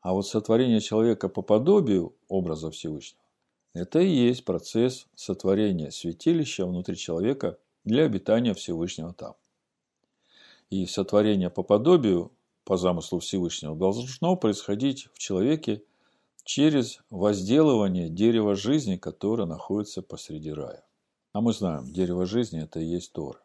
А 0.00 0.12
вот 0.12 0.26
сотворение 0.26 0.80
человека 0.80 1.28
по 1.28 1.42
подобию 1.42 2.14
образа 2.28 2.70
Всевышнего– 2.70 3.22
это 3.74 4.00
и 4.00 4.08
есть 4.08 4.44
процесс 4.44 5.06
сотворения 5.14 5.90
святилища 5.90 6.66
внутри 6.66 6.96
человека 6.96 7.58
для 7.84 8.04
обитания 8.04 8.54
Всевышнего 8.54 9.12
там. 9.12 9.34
И 10.70 10.86
сотворение 10.86 11.50
по 11.50 11.62
подобию, 11.62 12.32
по 12.64 12.76
замыслу 12.76 13.18
Всевышнего, 13.18 13.76
должно 13.76 14.36
происходить 14.36 15.08
в 15.12 15.18
человеке 15.18 15.82
через 16.44 17.00
возделывание 17.10 18.08
дерева 18.08 18.54
жизни, 18.54 18.96
которое 18.96 19.46
находится 19.46 20.02
посреди 20.02 20.52
рая. 20.52 20.84
А 21.32 21.40
мы 21.40 21.52
знаем, 21.52 21.92
дерево 21.92 22.26
жизни– 22.26 22.62
это 22.64 22.80
и 22.80 22.84
есть 22.84 23.12
Тора. 23.12 23.40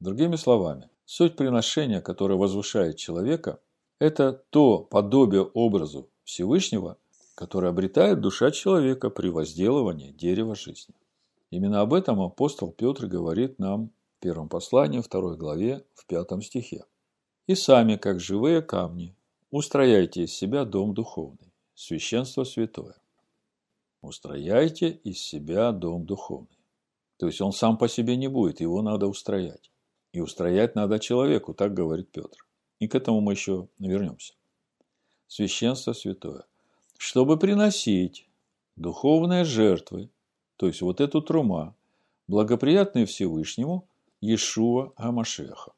Другими 0.00 0.36
словами, 0.36 0.90
суть 1.04 1.36
приношения, 1.36 2.00
которое 2.00 2.34
возвышает 2.34 2.96
человека, 2.96 3.60
это 3.98 4.32
то 4.50 4.80
подобие 4.80 5.42
образу 5.42 6.10
Всевышнего, 6.24 6.98
которое 7.34 7.68
обретает 7.68 8.20
душа 8.20 8.50
человека 8.50 9.10
при 9.10 9.28
возделывании 9.28 10.10
дерева 10.10 10.54
жизни. 10.54 10.94
Именно 11.50 11.80
об 11.80 11.94
этом 11.94 12.20
апостол 12.20 12.72
Петр 12.72 13.06
говорит 13.06 13.58
нам 13.58 13.90
в 14.16 14.22
первом 14.22 14.48
послании, 14.48 15.00
второй 15.00 15.36
главе, 15.36 15.84
в 15.94 16.06
пятом 16.06 16.42
стихе. 16.42 16.84
«И 17.46 17.54
сами, 17.54 17.96
как 17.96 18.20
живые 18.20 18.62
камни, 18.62 19.14
устрояйте 19.50 20.24
из 20.24 20.34
себя 20.34 20.64
дом 20.64 20.94
духовный, 20.94 21.51
священство 21.74 22.44
святое». 22.44 22.96
Устрояйте 24.00 24.90
из 24.90 25.20
себя 25.20 25.72
дом 25.72 26.06
духовный. 26.06 26.58
То 27.18 27.26
есть 27.26 27.40
он 27.40 27.52
сам 27.52 27.78
по 27.78 27.88
себе 27.88 28.16
не 28.16 28.28
будет, 28.28 28.60
его 28.60 28.82
надо 28.82 29.06
устроять. 29.06 29.70
И 30.12 30.20
устроять 30.20 30.74
надо 30.74 30.98
человеку, 30.98 31.54
так 31.54 31.72
говорит 31.72 32.10
Петр. 32.10 32.44
И 32.80 32.88
к 32.88 32.94
этому 32.94 33.20
мы 33.20 33.32
еще 33.32 33.68
вернемся. 33.78 34.34
Священство 35.28 35.92
святое. 35.92 36.44
Чтобы 36.98 37.38
приносить 37.38 38.28
духовные 38.76 39.44
жертвы 39.44 40.10
то 40.62 40.68
есть 40.68 40.80
вот 40.80 41.00
эту 41.00 41.20
трума, 41.20 41.74
благоприятные 42.28 43.04
Всевышнему 43.04 43.88
Иешуа 44.20 44.92
Амашеха. 44.94 45.72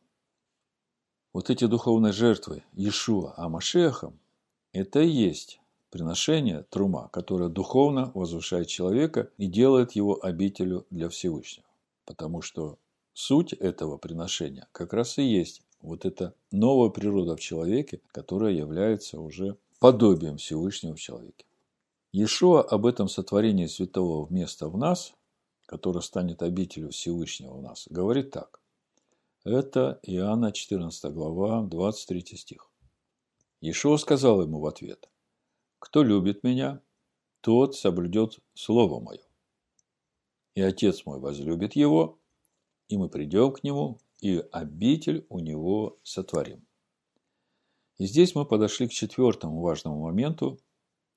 Вот 1.32 1.48
эти 1.48 1.64
духовные 1.64 2.12
жертвы 2.12 2.64
Иешуа 2.74 3.32
Амашехом– 3.38 4.20
это 4.72 5.00
и 5.00 5.08
есть 5.08 5.58
приношение 5.94 6.64
трума, 6.70 7.08
которое 7.12 7.48
духовно 7.48 8.10
возвышает 8.16 8.66
человека 8.66 9.30
и 9.38 9.46
делает 9.46 9.92
его 9.92 10.18
обителю 10.20 10.88
для 10.90 11.08
Всевышнего. 11.08 11.68
Потому 12.04 12.42
что 12.42 12.80
суть 13.12 13.52
этого 13.52 13.96
приношения 13.96 14.66
как 14.72 14.92
раз 14.92 15.18
и 15.18 15.22
есть 15.22 15.62
вот 15.80 16.04
эта 16.04 16.34
новая 16.50 16.90
природа 16.90 17.36
в 17.36 17.40
человеке, 17.40 18.00
которая 18.10 18.52
является 18.52 19.20
уже 19.20 19.56
подобием 19.78 20.36
Всевышнего 20.36 20.96
в 20.96 21.00
человеке. 21.00 21.44
Иешуа 22.10 22.62
об 22.62 22.86
этом 22.86 23.08
сотворении 23.08 23.66
святого 23.66 24.26
вместо 24.26 24.68
в 24.68 24.76
нас, 24.76 25.14
которое 25.64 26.00
станет 26.00 26.42
обителью 26.42 26.90
Всевышнего 26.90 27.54
в 27.54 27.62
нас, 27.62 27.86
говорит 27.88 28.32
так. 28.32 28.58
Это 29.44 30.00
Иоанна 30.02 30.50
14 30.50 31.12
глава, 31.12 31.62
23 31.62 32.36
стих. 32.36 32.68
Иешуа 33.60 33.96
сказал 33.96 34.42
ему 34.42 34.58
в 34.58 34.66
ответ, 34.66 35.08
«Кто 35.84 36.02
любит 36.02 36.42
меня, 36.42 36.80
тот 37.42 37.76
соблюдет 37.76 38.38
Слово 38.54 39.00
Мое. 39.00 39.20
И 40.54 40.62
Отец 40.62 41.04
мой 41.04 41.20
возлюбит 41.20 41.76
его, 41.76 42.18
и 42.88 42.96
мы 42.96 43.10
придем 43.10 43.52
к 43.52 43.62
нему, 43.62 44.00
и 44.22 44.42
обитель 44.50 45.26
у 45.28 45.40
него 45.40 45.98
сотворим». 46.02 46.66
И 47.98 48.06
здесь 48.06 48.34
мы 48.34 48.46
подошли 48.46 48.88
к 48.88 48.92
четвертому 48.92 49.60
важному 49.60 50.00
моменту, 50.00 50.58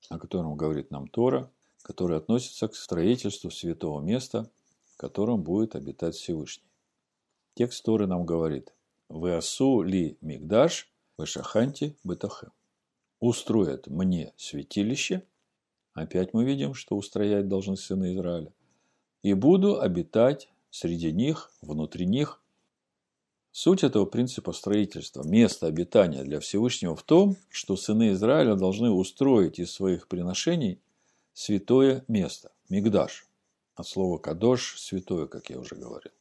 о 0.10 0.20
котором 0.20 0.58
говорит 0.58 0.92
нам 0.92 1.08
Тора, 1.08 1.50
который 1.82 2.18
относится 2.18 2.68
к 2.68 2.76
строительству 2.76 3.50
святого 3.50 4.02
места, 4.02 4.52
в 4.92 4.98
котором 4.98 5.44
будет 5.44 5.76
обитать 5.76 6.16
Всевышний. 6.16 6.70
Текст 7.54 7.86
Торы 7.86 8.06
нам 8.06 8.26
говорит 8.26 8.76
«Веасу 9.08 9.82
ли 9.82 10.18
мигдаш 10.20 10.92
вешаханти 11.18 11.96
бетахем» 12.04 12.52
«Устроят 13.20 13.88
мне 13.88 14.34
святилище» 14.38 15.24
Опять 15.98 16.36
мы 16.36 16.46
видим, 16.46 16.76
что 16.76 16.96
устроять 16.96 17.48
должны 17.48 17.76
сыны 17.76 18.14
Израиля. 18.14 18.54
и 19.24 19.34
буду 19.34 19.82
обитать 19.82 20.48
среди 20.70 21.12
них, 21.12 21.52
внутри 21.62 22.06
них. 22.06 22.40
Суть 23.52 23.84
этого 23.84 24.06
принципа 24.06 24.54
строительства, 24.54 25.24
место 25.24 25.66
обитания 25.66 26.24
для 26.24 26.40
Всевышнего 26.40 26.96
в 26.96 27.02
том, 27.02 27.36
что 27.50 27.76
сыны 27.76 28.12
Израиля 28.12 28.54
должны 28.54 28.92
устроить 28.92 29.58
из 29.58 29.72
своих 29.72 30.08
приношений 30.08 30.80
святое 31.34 32.06
место, 32.08 32.52
мигдаш, 32.70 33.26
от 33.74 33.88
слова 33.88 34.20
кадош– 34.20 34.76
святое, 34.80 35.26
как 35.26 35.50
я 35.50 35.60
уже 35.60 35.74
говорил. 35.74 36.12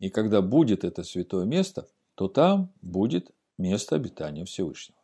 И 0.00 0.10
когда 0.10 0.42
будет 0.42 0.84
это 0.84 1.02
святое 1.02 1.46
место, 1.46 1.88
то 2.14 2.28
там 2.28 2.70
будет 2.82 3.30
место 3.56 3.96
обитания 3.96 4.44
Всевышнего. 4.44 4.97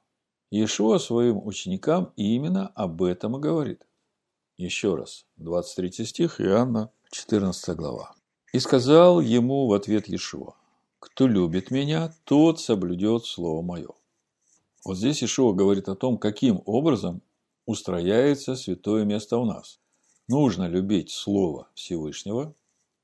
Иешуа 0.55 1.01
своим 1.01 1.45
ученикам 1.45 2.13
именно 2.15 2.69
об 2.77 3.03
этом 3.03 3.37
и 3.37 3.41
говорит. 3.41 3.89
Еще 4.57 4.95
раз, 4.95 5.27
23 5.39 6.05
стих 6.07 6.41
Иоанна, 6.41 6.93
14 7.11 7.75
глава. 7.77 8.15
«И 8.53 8.61
сказал 8.61 9.19
ему 9.19 9.67
в 9.67 9.73
ответ 9.73 10.07
Иешуа, 10.09 10.55
кто 11.01 11.27
любит 11.27 11.73
меня, 11.73 12.15
тот 12.23 12.61
соблюдет 12.61 13.25
слово 13.25 13.63
мое». 13.63 13.89
Вот 14.85 14.97
здесь 14.97 15.23
Иешуа 15.23 15.55
говорит 15.55 15.89
о 15.89 15.97
том, 15.97 16.19
каким 16.19 16.63
образом 16.67 17.21
устрояется 17.67 18.55
святое 18.55 19.05
место 19.05 19.39
у 19.39 19.45
нас. 19.45 19.81
Нужно 20.29 20.69
любить 20.69 21.11
Слово 21.11 21.67
Всевышнего 21.75 22.55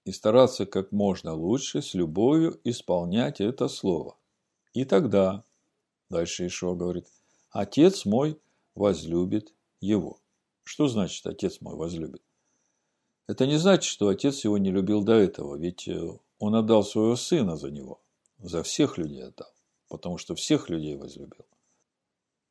и 0.04 0.12
стараться 0.12 0.66
как 0.66 0.92
можно 0.92 1.34
лучше 1.34 1.82
с 1.82 1.94
любовью 1.94 2.60
исполнять 2.62 3.40
это 3.40 3.66
Слово. 3.66 4.16
И 4.72 4.84
тогда, 4.84 5.42
дальше 6.10 6.46
Ишуа 6.46 6.76
говорит, 6.76 7.08
Отец 7.52 8.04
мой 8.04 8.40
возлюбит 8.76 9.52
его. 9.80 10.20
Что 10.62 10.86
значит 10.86 11.26
Отец 11.26 11.60
мой 11.60 11.74
возлюбит? 11.74 12.22
Это 13.26 13.44
не 13.44 13.58
значит, 13.58 13.90
что 13.90 14.06
Отец 14.06 14.44
его 14.44 14.56
не 14.56 14.70
любил 14.70 15.02
до 15.02 15.14
этого, 15.14 15.56
ведь 15.56 15.88
э, 15.88 16.18
он 16.38 16.54
отдал 16.54 16.84
своего 16.84 17.16
сына 17.16 17.56
за 17.56 17.72
него, 17.72 18.00
за 18.38 18.62
всех 18.62 18.98
людей 18.98 19.24
отдал, 19.24 19.52
потому 19.88 20.16
что 20.16 20.36
всех 20.36 20.70
людей 20.70 20.96
возлюбил. 20.96 21.44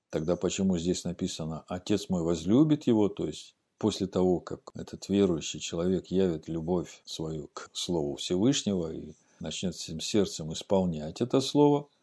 Тогда 0.10 0.36
почему 0.36 0.77
здесь 0.77 1.06
написано 1.06 1.63
«Отец 1.70 2.10
мой 2.10 2.24
возлюбит 2.24 2.86
его», 2.86 3.08
то 3.08 3.25
есть 3.25 3.56
после 3.77 4.06
того, 4.08 4.41
как 4.41 4.72
этот 4.75 5.08
верующий 5.08 5.62
человек 5.62 6.08
явит 6.08 6.50
любовь 6.50 7.01
свою 7.06 7.48
к 7.53 7.70
Слову 7.72 8.18
Всевышнего 8.18 8.91
и 8.94 9.13
начнет 9.39 9.75
всем 9.75 10.01
сердцем 10.01 10.51
исполнять 10.51 11.22
это 11.22 11.39
Слово– 11.39 11.88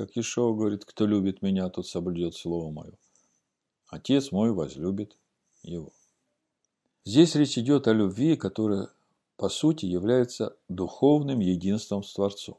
как 0.00 0.16
Ишова 0.16 0.56
говорит, 0.56 0.86
кто 0.86 1.04
любит 1.04 1.42
меня, 1.42 1.68
тот 1.68 1.86
соблюдет 1.86 2.34
слово 2.34 2.70
мое. 2.70 2.94
Отец 3.86 4.32
мой 4.32 4.50
возлюбит 4.50 5.18
его. 5.62 5.92
Здесь 7.04 7.34
речь 7.34 7.58
идет 7.58 7.86
о 7.86 7.92
любви, 7.92 8.36
которая, 8.36 8.88
по 9.36 9.50
сути, 9.50 9.84
является 9.84 10.56
духовным 10.70 11.40
единством 11.40 12.02
с 12.02 12.14
Творцом. 12.14 12.56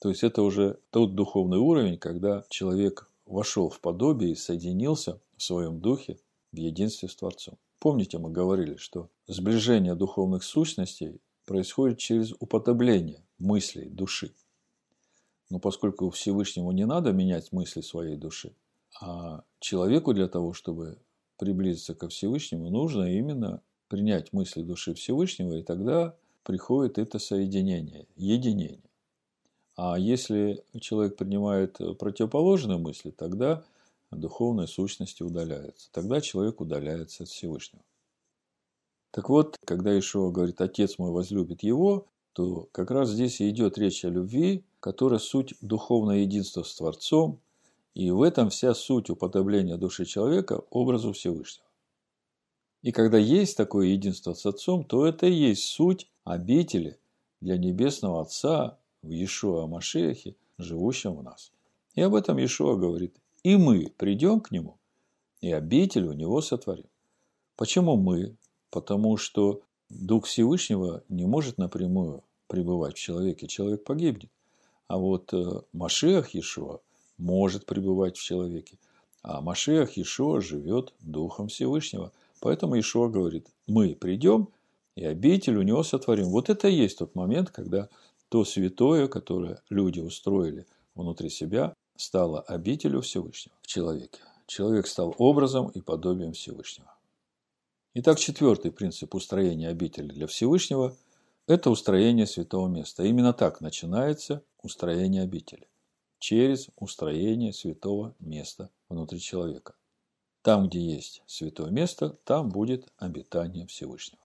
То 0.00 0.10
есть 0.10 0.22
это 0.22 0.42
уже 0.42 0.78
тот 0.90 1.16
духовный 1.16 1.58
уровень, 1.58 1.98
когда 1.98 2.44
человек 2.50 3.10
вошел 3.26 3.68
в 3.68 3.80
подобие 3.80 4.30
и 4.30 4.36
соединился 4.36 5.20
в 5.36 5.42
своем 5.42 5.80
духе 5.80 6.20
в 6.52 6.56
единстве 6.56 7.08
с 7.08 7.16
Творцом. 7.16 7.58
Помните, 7.80 8.18
мы 8.18 8.30
говорили, 8.30 8.76
что 8.76 9.10
сближение 9.26 9.96
духовных 9.96 10.44
сущностей 10.44 11.20
происходит 11.46 11.98
через 11.98 12.32
уподобление 12.38 13.24
мыслей 13.38 13.88
души. 13.88 14.32
Но 15.50 15.58
поскольку 15.58 16.10
Всевышнему 16.10 16.72
не 16.72 16.84
надо 16.84 17.12
менять 17.12 17.52
мысли 17.52 17.80
своей 17.80 18.16
души, 18.16 18.54
а 19.00 19.44
человеку 19.60 20.12
для 20.12 20.28
того, 20.28 20.52
чтобы 20.52 20.98
приблизиться 21.38 21.94
ко 21.94 22.08
Всевышнему, 22.08 22.70
нужно 22.70 23.04
именно 23.04 23.62
принять 23.88 24.32
мысли 24.32 24.62
души 24.62 24.94
Всевышнего, 24.94 25.54
и 25.54 25.62
тогда 25.62 26.14
приходит 26.42 26.98
это 26.98 27.18
соединение, 27.18 28.06
единение. 28.16 28.82
А 29.76 29.98
если 29.98 30.64
человек 30.80 31.16
принимает 31.16 31.78
противоположные 31.98 32.78
мысли, 32.78 33.10
тогда 33.10 33.64
духовные 34.10 34.66
сущности 34.66 35.22
удаляются. 35.22 35.88
Тогда 35.92 36.20
человек 36.20 36.60
удаляется 36.60 37.22
от 37.22 37.28
Всевышнего. 37.28 37.84
Так 39.10 39.28
вот, 39.28 39.56
когда 39.64 39.96
Ишуа 39.98 40.30
говорит 40.30 40.60
«Отец 40.60 40.98
мой 40.98 41.12
возлюбит 41.12 41.62
его», 41.62 42.08
то 42.32 42.68
как 42.72 42.90
раз 42.90 43.10
здесь 43.10 43.40
и 43.40 43.48
идет 43.48 43.78
речь 43.78 44.04
о 44.04 44.10
любви, 44.10 44.64
которая 44.80 45.18
суть 45.18 45.54
духовное 45.60 46.18
единство 46.18 46.62
с 46.62 46.74
Творцом, 46.74 47.40
и 47.94 48.10
в 48.10 48.22
этом 48.22 48.50
вся 48.50 48.74
суть 48.74 49.10
уподобления 49.10 49.76
души 49.76 50.04
человека 50.04 50.62
образу 50.70 51.12
Всевышнего. 51.12 51.66
И 52.82 52.92
когда 52.92 53.18
есть 53.18 53.56
такое 53.56 53.88
единство 53.88 54.34
с 54.34 54.46
Отцом, 54.46 54.84
то 54.84 55.04
это 55.04 55.26
и 55.26 55.32
есть 55.32 55.64
суть 55.64 56.08
обители 56.24 56.98
для 57.40 57.56
Небесного 57.56 58.22
Отца 58.22 58.78
в 59.02 59.10
Иешуа 59.10 59.66
Машехе, 59.66 60.36
живущем 60.58 61.16
в 61.16 61.22
нас. 61.22 61.52
И 61.94 62.00
об 62.00 62.14
этом 62.14 62.38
Иешуа 62.38 62.76
говорит. 62.76 63.16
И 63.42 63.56
мы 63.56 63.92
придем 63.96 64.40
к 64.40 64.50
Нему, 64.52 64.78
и 65.40 65.50
обитель 65.50 66.06
у 66.06 66.12
Него 66.12 66.40
сотворим. 66.40 66.88
Почему 67.56 67.96
мы? 67.96 68.36
Потому 68.70 69.16
что 69.16 69.62
Дух 69.88 70.26
Всевышнего 70.26 71.02
не 71.08 71.26
может 71.26 71.58
напрямую 71.58 72.22
пребывать 72.46 72.96
в 72.96 73.00
человеке, 73.00 73.46
человек 73.46 73.84
погибнет. 73.84 74.30
А 74.88 74.96
вот 74.96 75.32
э, 75.32 75.60
Машех 75.72 76.34
Иешуа 76.34 76.80
может 77.18 77.66
пребывать 77.66 78.16
в 78.16 78.22
человеке. 78.22 78.78
А 79.22 79.40
Машех 79.40 79.96
Иешуа 79.96 80.40
живет 80.40 80.94
Духом 81.00 81.48
Всевышнего. 81.48 82.12
Поэтому 82.40 82.74
Иешуа 82.74 83.08
говорит, 83.08 83.46
мы 83.66 83.94
придем 83.94 84.48
и 84.96 85.04
обитель 85.04 85.56
у 85.56 85.62
него 85.62 85.82
сотворим. 85.82 86.30
Вот 86.30 86.50
это 86.50 86.68
и 86.68 86.74
есть 86.74 86.98
тот 86.98 87.14
момент, 87.14 87.50
когда 87.50 87.88
то 88.30 88.44
святое, 88.44 89.06
которое 89.06 89.62
люди 89.70 90.00
устроили 90.00 90.66
внутри 90.94 91.30
себя, 91.30 91.74
стало 91.96 92.40
обителю 92.40 93.00
Всевышнего 93.00 93.56
в 93.62 93.66
человеке. 93.66 94.20
Человек 94.46 94.86
стал 94.86 95.14
образом 95.18 95.68
и 95.68 95.80
подобием 95.80 96.32
Всевышнего. 96.32 96.92
Итак, 97.94 98.18
четвертый 98.18 98.72
принцип 98.72 99.14
устроения 99.14 99.68
обители 99.68 100.08
для 100.08 100.26
Всевышнего– 100.26 100.96
это 101.46 101.70
устроение 101.70 102.26
святого 102.26 102.68
места. 102.68 103.02
Именно 103.02 103.32
так 103.32 103.60
начинается 103.60 104.42
устроение 104.62 105.22
обители. 105.22 105.68
Через 106.18 106.68
устроение 106.76 107.52
святого 107.52 108.14
места 108.18 108.70
внутри 108.88 109.20
человека. 109.20 109.74
Там, 110.42 110.68
где 110.68 110.80
есть 110.80 111.22
святое 111.26 111.70
место, 111.70 112.10
там 112.24 112.48
будет 112.48 112.88
обитание 112.96 113.66
Всевышнего. 113.66 114.22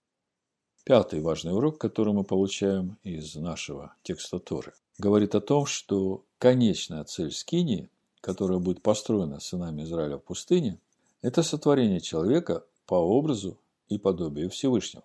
Пятый 0.84 1.20
важный 1.20 1.52
урок, 1.52 1.78
который 1.78 2.12
мы 2.12 2.24
получаем 2.24 2.98
из 3.02 3.34
нашего 3.36 3.94
текста 4.02 4.38
Торы, 4.38 4.74
говорит 4.98 5.34
о 5.34 5.40
том, 5.40 5.66
что 5.66 6.24
конечная 6.38 7.04
цель 7.04 7.32
Скинии, 7.32 7.88
которая 8.20 8.58
будет 8.58 8.82
построена 8.82 9.40
сынами 9.40 9.82
Израиля 9.82 10.18
в 10.18 10.24
пустыне, 10.24 10.78
это 11.22 11.42
сотворение 11.42 12.00
человека 12.00 12.64
по 12.86 12.96
образу 12.96 13.58
и 13.88 13.98
подобию 13.98 14.50
Всевышнего. 14.50 15.04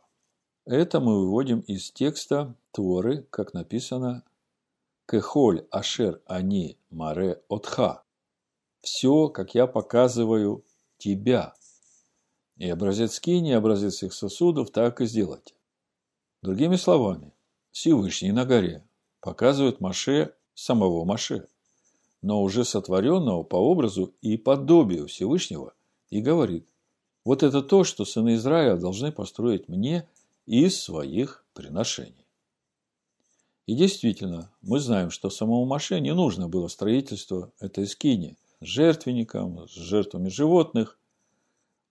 Это 0.65 0.99
мы 0.99 1.19
выводим 1.19 1.61
из 1.61 1.91
текста 1.91 2.53
Творы, 2.71 3.25
как 3.29 3.53
написано 3.53 4.23
«Кехоль 5.09 5.65
ашер 5.71 6.21
ани 6.25 6.77
маре 6.89 7.41
отха» 7.47 8.03
«Все, 8.81 9.29
как 9.29 9.55
я 9.55 9.67
показываю 9.67 10.63
тебя». 10.97 11.53
И 12.57 12.69
образец 12.69 13.13
скини, 13.15 13.51
образец 13.51 14.03
их 14.03 14.13
сосудов 14.13 14.71
так 14.71 15.01
и 15.01 15.05
сделайте. 15.05 15.53
Другими 16.41 16.75
словами, 16.75 17.33
Всевышний 17.71 18.31
на 18.31 18.45
горе 18.45 18.83
показывает 19.21 19.81
Маше 19.81 20.33
самого 20.53 21.05
Маше, 21.05 21.47
но 22.21 22.41
уже 22.41 22.63
сотворенного 22.63 23.43
по 23.43 23.55
образу 23.55 24.13
и 24.21 24.37
подобию 24.37 25.07
Всевышнего, 25.07 25.73
и 26.09 26.21
говорит, 26.21 26.67
вот 27.25 27.43
это 27.43 27.61
то, 27.61 27.83
что 27.83 28.05
сыны 28.05 28.35
Израиля 28.35 28.75
должны 28.77 29.11
построить 29.11 29.67
мне– 29.67 30.07
из 30.49 30.81
своих 30.81 31.45
приношений. 31.53 32.18
И 33.69 33.75
действительно, 33.75 34.49
мы 34.63 34.79
знаем, 34.79 35.11
что 35.11 35.29
самому 35.29 35.63
Маше 35.63 35.99
не 35.99 36.11
нужно 36.11 36.49
было 36.49 36.69
строительство 36.69 37.51
этой 37.59 37.85
скини 37.85 38.35
с 38.61 38.65
жертвенником, 38.65 39.67
с 39.67 39.73
жертвами 39.73 40.29
животных. 40.29 40.97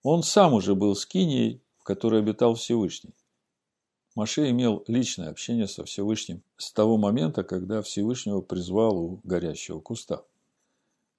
Он 0.03 0.21
сам 0.21 0.55
уже 0.55 0.75
был 0.75 0.93
скинией, 0.93 1.61
в 1.77 1.85
которой 1.85 2.19
обитал 2.19 2.55
Всевышний. 2.55 3.13
Маше 4.13 4.49
имел 4.49 4.83
личное 4.87 5.29
общение 5.29 5.69
со 5.69 5.85
Всевышним 5.85 6.43
с 6.57 6.73
того 6.73 6.97
момента, 6.97 7.45
когда 7.45 7.81
Всевышнего 7.81 8.41
призвал 8.41 8.97
у 8.97 9.21
горящего 9.23 9.79
куста. 9.79 10.25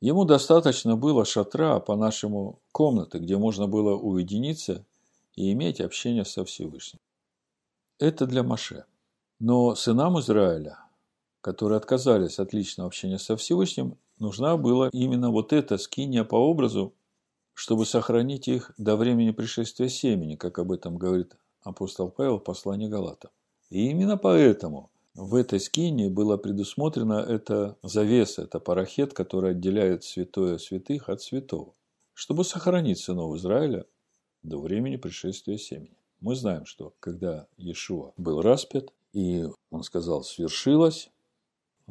Ему 0.02 0.26
достаточно 0.26 0.94
было 0.94 1.24
шатра, 1.24 1.80
по-нашему, 1.80 2.58
комнаты, 2.70 3.18
где 3.18 3.38
можно 3.38 3.66
было 3.66 3.96
уединиться 3.96 4.84
и 5.36 5.52
иметь 5.52 5.80
общение 5.80 6.26
со 6.26 6.44
Всевышним. 6.44 7.00
Это 7.98 8.26
для 8.26 8.42
Маше. 8.42 8.84
Но 9.40 9.74
сынам 9.74 10.20
Израиля, 10.20 10.78
которые 11.40 11.78
отказались 11.78 12.38
от 12.38 12.52
личного 12.52 12.88
общения 12.88 13.18
со 13.18 13.38
Всевышним, 13.38 13.96
нужна 14.18 14.58
была 14.58 14.90
именно 14.92 15.30
вот 15.30 15.54
эта 15.54 15.78
скиния 15.78 16.24
по 16.24 16.36
образу, 16.36 16.92
чтобы 17.54 17.86
сохранить 17.86 18.48
их 18.48 18.72
до 18.76 18.96
времени 18.96 19.30
пришествия 19.30 19.88
семени, 19.88 20.36
как 20.36 20.58
об 20.58 20.72
этом 20.72 20.98
говорит 20.98 21.36
апостол 21.62 22.10
Павел 22.10 22.38
в 22.38 22.44
послании 22.44 22.88
Галатам. 22.88 23.30
И 23.70 23.88
именно 23.88 24.18
поэтому 24.18 24.90
в 25.14 25.34
этой 25.34 25.58
скине 25.58 26.10
была 26.10 26.36
предусмотрена 26.36 27.24
эта 27.26 27.78
завеса, 27.82 28.42
это 28.42 28.60
парахет, 28.60 29.14
который 29.14 29.52
отделяет 29.52 30.04
святое 30.04 30.58
святых 30.58 31.08
от 31.08 31.22
святого, 31.22 31.72
чтобы 32.12 32.44
сохранить 32.44 32.98
сынов 32.98 33.34
Израиля 33.36 33.86
до 34.42 34.60
времени 34.60 34.96
пришествия 34.96 35.56
семени. 35.56 35.96
Мы 36.20 36.34
знаем, 36.34 36.66
что 36.66 36.92
когда 37.00 37.46
Иешуа 37.56 38.12
был 38.18 38.42
распят, 38.42 38.92
и 39.12 39.46
он 39.70 39.82
сказал 39.82 40.22
«свершилось», 40.22 41.10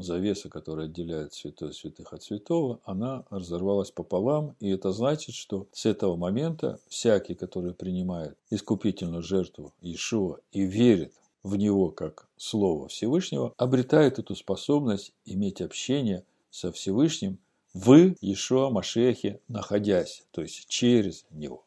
завеса, 0.04 0.50
которая 0.50 0.88
отделяет 0.88 1.34
святое 1.34 1.72
святых 1.72 2.14
от 2.14 2.24
святого, 2.24 2.80
она 2.84 3.26
разорвалась 3.30 3.92
пополам, 3.92 4.56
и 4.60 4.70
это 4.70 4.92
значит, 4.92 5.36
что 5.36 5.68
с 5.72 5.86
этого 5.86 6.16
момента 6.16 6.80
всякий, 6.88 7.36
который 7.36 7.74
принимает 7.74 8.38
искупительную 8.50 9.24
жертву 9.24 9.74
Иешуа 9.82 10.40
и 10.52 10.64
верит 10.64 11.14
в 11.44 11.56
него 11.56 11.90
как 11.90 12.28
Слово 12.38 12.88
Всевышнего, 12.88 13.54
обретает 13.58 14.20
эту 14.20 14.36
способность 14.36 15.14
иметь 15.26 15.62
общение 15.62 16.24
со 16.50 16.72
Всевышним 16.72 17.40
в 17.74 18.16
Иешуа 18.22 18.70
Машехе, 18.70 19.40
находясь, 19.48 20.24
то 20.32 20.42
есть 20.42 20.68
через 20.68 21.26
него. 21.30 21.64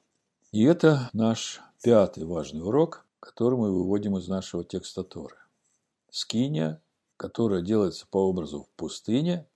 И 0.50 0.64
это 0.64 1.08
наш 1.12 1.60
пятый 1.82 2.24
важный 2.24 2.62
урок, 2.62 3.06
который 3.22 3.58
мы 3.58 3.72
выводим 3.72 4.18
из 4.18 4.28
нашего 4.28 4.64
текста 4.64 5.02
Торы. 5.02 5.36
Скиния 6.10 6.82
которая 7.22 7.62
делается 7.62 8.04
по 8.10 8.18
образу 8.18 8.64
в 8.64 8.76
пустыне, 8.76 9.46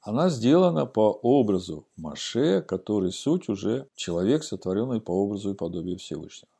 она 0.00 0.30
сделана 0.30 0.86
по 0.86 1.10
образу 1.10 1.88
Маше, 1.96 2.62
который 2.62 3.10
суть 3.10 3.48
уже 3.48 3.88
человек, 3.96 4.44
сотворенный 4.44 5.00
по 5.00 5.10
образу 5.10 5.50
и 5.50 5.54
подобию 5.54 5.98
Всевышнего. 5.98 6.52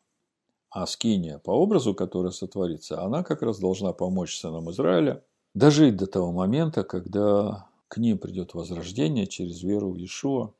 А 0.70 0.84
скиния 0.86 1.38
по 1.38 1.52
образу, 1.52 1.94
которая 1.94 2.32
сотворится, 2.32 3.02
она 3.02 3.22
как 3.22 3.42
раз 3.42 3.60
должна 3.60 3.92
помочь 3.92 4.36
сынам 4.36 4.68
Израиля 4.72 5.22
дожить 5.54 5.96
до 5.96 6.08
того 6.08 6.32
момента, 6.32 6.82
когда 6.82 7.68
к 7.86 7.98
ним 7.98 8.18
придет 8.18 8.54
возрождение 8.54 9.28
через 9.28 9.62
веру 9.62 9.92
в 9.92 9.96
Иешуа, 9.96 10.52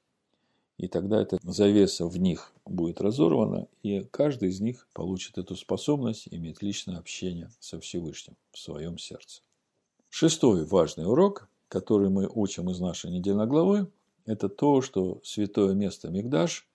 и 0.78 0.86
тогда 0.86 1.20
эта 1.20 1.38
завеса 1.42 2.06
в 2.06 2.16
них 2.18 2.52
будет 2.64 3.00
разорвана, 3.00 3.66
и 3.82 4.04
каждый 4.04 4.48
из 4.48 4.60
них 4.60 4.86
получит 4.94 5.36
эту 5.36 5.56
способность 5.56 6.28
иметь 6.30 6.62
личное 6.62 6.98
общение 6.98 7.50
со 7.58 7.80
Всевышним 7.80 8.36
в 8.52 8.58
своем 8.58 8.96
сердце. 8.96 9.42
Шестой 10.08 10.64
важный 10.64 11.06
урок, 11.06 11.48
который 11.68 12.08
мы 12.08 12.30
учим 12.32 12.70
из 12.70 12.78
нашей 12.78 13.10
недельной 13.10 13.46
главы, 13.46 13.88
это 14.24 14.48
то, 14.48 14.80
что 14.80 15.20
святое 15.24 15.74
место 15.74 16.10
Мигдаш 16.10 16.66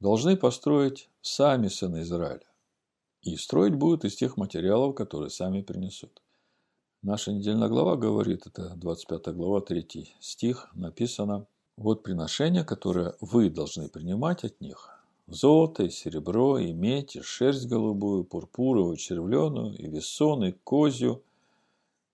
должны 0.00 0.36
построить 0.36 1.10
сами 1.20 1.68
сыны 1.68 2.02
Израиля. 2.02 2.46
И 3.20 3.36
строить 3.36 3.74
будут 3.74 4.04
из 4.04 4.14
тех 4.14 4.36
материалов, 4.36 4.94
которые 4.94 5.30
сами 5.30 5.60
принесут. 5.60 6.22
Наша 7.02 7.32
недельная 7.32 7.68
глава 7.68 7.96
говорит, 7.96 8.46
это 8.46 8.74
25 8.76 9.34
глава, 9.34 9.60
3 9.60 10.14
стих, 10.20 10.70
написано, 10.74 11.46
«Вот 11.76 12.02
приношение, 12.02 12.64
которое 12.64 13.14
вы 13.20 13.50
должны 13.50 13.88
принимать 13.88 14.44
от 14.44 14.60
них, 14.60 14.90
золото, 15.26 15.84
и 15.84 15.90
серебро, 15.90 16.58
и 16.58 16.72
медь, 16.72 17.16
и 17.16 17.20
шерсть 17.20 17.68
голубую, 17.68 18.24
пурпуровую, 18.24 18.96
червленую, 18.96 19.76
и 19.76 19.86
весон, 19.86 20.44
и 20.44 20.52
козью, 20.52 21.22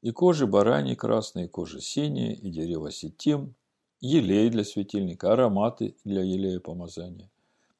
и 0.02 0.10
кожи 0.10 0.46
бараньи 0.46 0.94
красные, 0.94 1.46
и 1.46 1.48
кожи 1.48 1.80
синие, 1.80 2.34
и 2.34 2.50
дерево 2.50 2.90
сетим, 2.90 3.54
елей 4.00 4.50
для 4.50 4.64
светильника, 4.64 5.32
ароматы 5.32 5.94
для 6.04 6.22
елея 6.22 6.58
помазания 6.58 7.30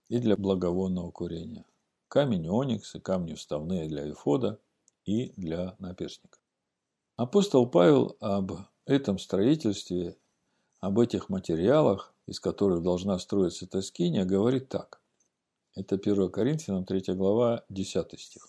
и 0.09 0.19
для 0.19 0.37
благовонного 0.37 1.11
курения, 1.11 1.65
камень 2.09 2.49
оникс 2.49 2.95
и 2.95 3.01
камни 3.01 3.35
вставные 3.35 3.89
для 3.89 4.09
эфода 4.09 4.61
и 5.05 5.33
для 5.37 5.75
наперстника. 5.79 6.39
Апостол 7.17 7.67
Павел 7.67 8.17
об 8.21 8.53
этом 8.87 9.19
строительстве, 9.19 10.17
об 10.83 10.99
этих 10.99 11.29
материалах, 11.29 12.13
из 12.27 12.41
которых 12.41 12.83
должна 12.83 13.17
строиться 13.21 13.69
Тоскиния, 13.69 14.25
говорит 14.25 14.69
так. 14.69 15.01
Это 15.77 15.95
1 15.95 16.29
Коринфянам 16.31 16.85
3 16.85 17.15
глава, 17.15 17.65
10 17.69 18.21
стих. 18.21 18.49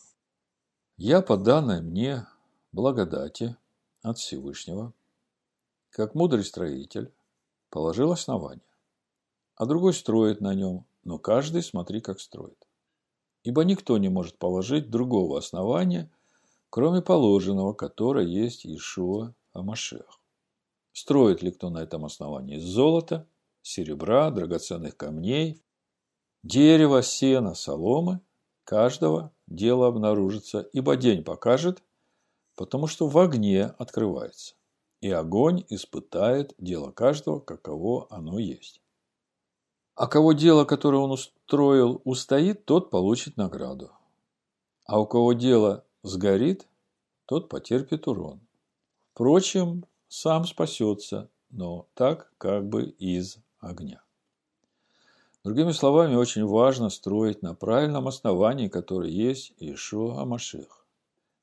«Я 0.98 1.22
по 1.22 1.38
данной 1.38 1.82
мне 1.82 2.26
благодати 2.72 3.56
от 4.02 4.18
Всевышнего, 4.18 4.94
как 5.92 6.16
мудрый 6.16 6.44
строитель, 6.44 7.14
положил 7.70 8.12
основание, 8.12 8.66
а 9.56 9.68
другой 9.68 9.94
строит 9.94 10.42
на 10.42 10.56
нем, 10.56 10.86
но 11.04 11.20
каждый 11.20 11.62
смотри, 11.62 12.02
как 12.02 12.20
строит. 12.20 12.68
Ибо 13.44 13.64
никто 13.64 13.96
не 14.00 14.10
может 14.10 14.40
положить 14.40 14.90
другого 14.90 15.38
основания, 15.38 16.10
кроме 16.72 17.04
положенного, 17.04 17.74
которое 17.74 18.26
есть 18.26 18.66
Иешуа 18.66 19.36
Амашех. 19.54 20.23
Строит 20.94 21.42
ли 21.42 21.52
кто 21.52 21.70
на 21.70 21.80
этом 21.80 22.06
основании 22.06 22.58
из 22.58 22.64
золота, 22.64 23.28
серебра, 23.64 24.30
драгоценных 24.30 24.96
камней, 24.96 25.62
дерева, 26.44 27.02
сена, 27.02 27.56
соломы, 27.56 28.22
каждого 28.64 29.34
дело 29.48 29.88
обнаружится, 29.88 30.62
ибо 30.72 30.96
день 30.96 31.24
покажет, 31.24 31.84
потому 32.56 32.86
что 32.88 33.08
в 33.08 33.18
огне 33.18 33.66
открывается, 33.66 34.54
и 35.02 35.10
огонь 35.10 35.66
испытает 35.70 36.54
дело 36.60 36.92
каждого, 36.92 37.40
каково 37.40 38.08
оно 38.12 38.38
есть. 38.38 38.82
А 39.96 40.08
кого 40.08 40.34
дело, 40.34 40.64
которое 40.66 40.98
он 40.98 41.12
устроил, 41.12 42.02
устоит, 42.04 42.66
тот 42.66 42.92
получит 42.92 43.38
награду. 43.38 43.92
А 44.86 45.00
у 45.00 45.08
кого 45.08 45.34
дело 45.34 45.86
сгорит, 46.04 46.68
тот 47.26 47.50
потерпит 47.50 48.08
урон. 48.08 48.42
Впрочем, 49.14 49.86
сам 50.14 50.46
спасется, 50.46 51.32
но 51.50 51.88
так 51.96 52.32
как 52.38 52.70
бы 52.70 52.84
из 52.84 53.40
огня. 53.58 54.04
Другими 55.44 55.72
словами, 55.72 56.14
очень 56.14 56.46
важно 56.46 56.90
строить 56.92 57.42
на 57.42 57.56
правильном 57.56 58.08
основании, 58.08 58.68
которое 58.68 59.10
есть 59.10 59.54
Ишуа 59.58 60.22
Амаших. 60.22 60.86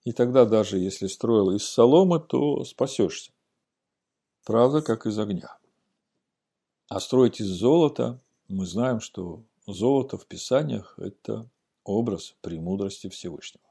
И 0.05 0.13
тогда 0.13 0.45
даже 0.45 0.79
если 0.79 1.09
строил 1.09 1.51
из 1.51 1.65
соломы, 1.65 2.21
то 2.21 2.63
спасешься. 2.63 3.33
Правда, 4.45 4.83
как 4.83 5.05
из 5.05 5.19
огня. 5.19 5.59
А 6.89 7.01
строить 7.01 7.41
из 7.41 7.49
золота, 7.49 8.21
мы 8.47 8.67
знаем, 8.67 9.01
что 9.01 9.43
золото 9.67 10.17
в 10.17 10.27
Писаниях– 10.27 10.95
это 10.97 11.51
образ 11.83 12.37
премудрости 12.41 13.09
Всевышнего. 13.09 13.70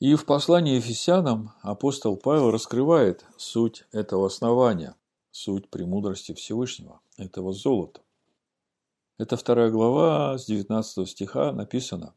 И 0.00 0.14
в 0.14 0.24
послании 0.24 0.76
Ефесянам 0.76 1.52
апостол 1.60 2.16
Павел 2.16 2.50
раскрывает 2.50 3.26
суть 3.36 3.84
этого 3.92 4.28
основания, 4.28 4.96
суть 5.30 5.68
премудрости 5.68 6.32
Всевышнего, 6.32 7.02
этого 7.18 7.52
золота. 7.52 8.00
Это 9.18 9.36
вторая 9.36 9.70
глава 9.70 10.38
с 10.38 10.46
19 10.46 11.06
стиха 11.06 11.52
написано. 11.52 12.14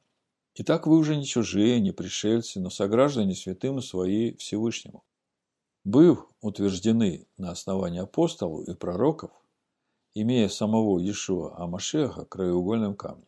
Итак, 0.56 0.88
вы 0.88 0.98
уже 0.98 1.18
не 1.18 1.26
чужие, 1.26 1.82
не 1.82 1.92
пришельцы, 1.92 2.62
но 2.62 2.70
сограждане 2.70 3.36
святым 3.36 3.82
свои 3.82 4.34
Всевышнему. 4.38 5.04
Быв 5.84 6.26
утверждены 6.40 7.28
на 7.36 7.52
основании 7.52 8.00
апостолов 8.00 8.66
и 8.66 8.76
пророков, 8.76 9.32
имея 10.14 10.48
самого 10.48 11.00
Иешуа 11.00 11.62
Амашеха 11.62 12.24
краеугольным 12.24 12.96
камнем, 12.96 13.28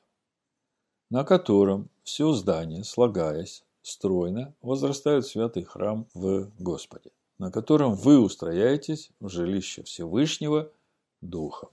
на 1.10 1.26
котором 1.26 1.90
все 2.06 2.32
здание, 2.32 2.86
слагаясь, 2.86 3.65
стройно 3.86 4.54
возрастает 4.62 5.26
святый 5.26 5.64
храм 5.64 6.08
в 6.14 6.52
Господе, 6.60 7.12
на 7.38 7.52
котором 7.52 7.96
вы 7.96 8.20
устрояетесь 8.20 9.12
в 9.20 9.30
жилище 9.30 9.84
Всевышнего 9.84 10.72
Духом. 11.22 11.70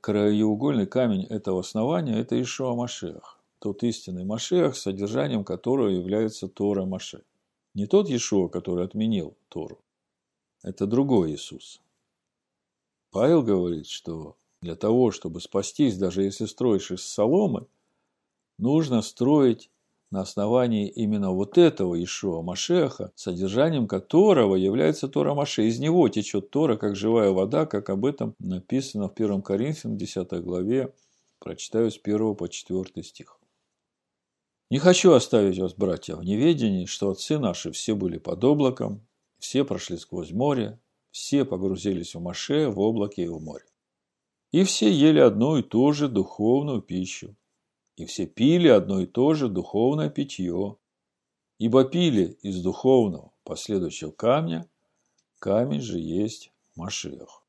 Краеугольный 0.00 0.86
камень 0.86 1.24
этого 1.24 1.60
основания– 1.60 2.18
это 2.20 2.40
Ишуа 2.40 2.74
Машех 2.74 3.40
тот 3.60 3.82
истинный 3.82 4.24
Машех, 4.24 4.74
содержанием 4.74 5.44
которого 5.44 5.88
является 5.88 6.48
Тора 6.48 6.86
Маше. 6.86 7.22
Не 7.74 7.86
тот 7.86 8.08
Иешуа, 8.08 8.48
который 8.48 8.84
отменил 8.84 9.36
Тору. 9.48 9.78
Это 10.62 10.86
другой 10.86 11.32
Иисус. 11.32 11.80
Павел 13.10 13.42
говорит, 13.42 13.86
что 13.86 14.36
для 14.62 14.76
того, 14.76 15.10
чтобы 15.10 15.40
спастись, 15.40 15.98
даже 15.98 16.22
если 16.22 16.46
строишь 16.46 16.90
из 16.90 17.04
соломы, 17.04 17.66
нужно 18.58 19.02
строить 19.02 19.70
на 20.10 20.22
основании 20.22 20.88
именно 20.88 21.30
вот 21.30 21.56
этого 21.56 22.02
Ишуа 22.02 22.42
Машеха, 22.42 23.12
содержанием 23.14 23.86
которого 23.86 24.56
является 24.56 25.08
Тора 25.08 25.34
Маше. 25.34 25.66
Из 25.66 25.78
него 25.78 26.08
течет 26.08 26.50
Тора, 26.50 26.76
как 26.76 26.96
живая 26.96 27.30
вода, 27.30 27.66
как 27.66 27.90
об 27.90 28.04
этом 28.04 28.34
написано 28.38 29.08
в 29.08 29.12
1 29.12 29.42
Коринфянам 29.42 29.96
10 29.96 30.32
главе. 30.42 30.92
Прочитаю 31.38 31.90
с 31.90 31.98
1 32.02 32.34
по 32.34 32.48
4 32.48 33.02
стих. 33.02 33.38
Не 34.70 34.78
хочу 34.78 35.12
оставить 35.12 35.58
вас, 35.58 35.74
братья, 35.74 36.14
в 36.14 36.22
неведении, 36.22 36.84
что 36.84 37.10
отцы 37.10 37.38
наши 37.38 37.72
все 37.72 37.94
были 37.94 38.18
под 38.18 38.44
облаком, 38.44 39.04
все 39.38 39.64
прошли 39.64 39.96
сквозь 39.96 40.30
море, 40.30 40.78
все 41.10 41.44
погрузились 41.44 42.14
в 42.14 42.20
Маше, 42.20 42.68
в 42.68 42.78
облаке 42.78 43.24
и 43.24 43.28
в 43.28 43.40
море. 43.40 43.64
И 44.52 44.62
все 44.64 44.92
ели 44.92 45.18
одну 45.18 45.56
и 45.56 45.62
ту 45.62 45.92
же 45.92 46.08
духовную 46.08 46.82
пищу, 46.82 47.34
и 48.00 48.06
все 48.06 48.24
пили 48.24 48.68
одно 48.68 49.00
и 49.00 49.06
то 49.06 49.34
же 49.34 49.48
духовное 49.48 50.08
питье. 50.08 50.78
Ибо 51.58 51.84
пили 51.84 52.38
из 52.40 52.62
духовного 52.62 53.32
последующего 53.44 54.10
камня, 54.10 54.66
камень 55.38 55.82
же 55.82 55.98
есть 55.98 56.50
Машиах. 56.76 57.44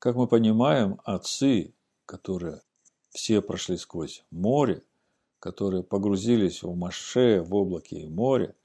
Как 0.00 0.16
мы 0.16 0.26
понимаем, 0.26 1.00
отцы, 1.04 1.74
которые 2.06 2.60
все 3.10 3.40
прошли 3.40 3.76
сквозь 3.76 4.24
море, 4.32 4.82
которые 5.38 5.84
погрузились 5.84 6.64
в 6.64 6.74
Маше, 6.74 7.42
в 7.42 7.54
облаке 7.54 8.00
и 8.00 8.08
море, 8.08 8.56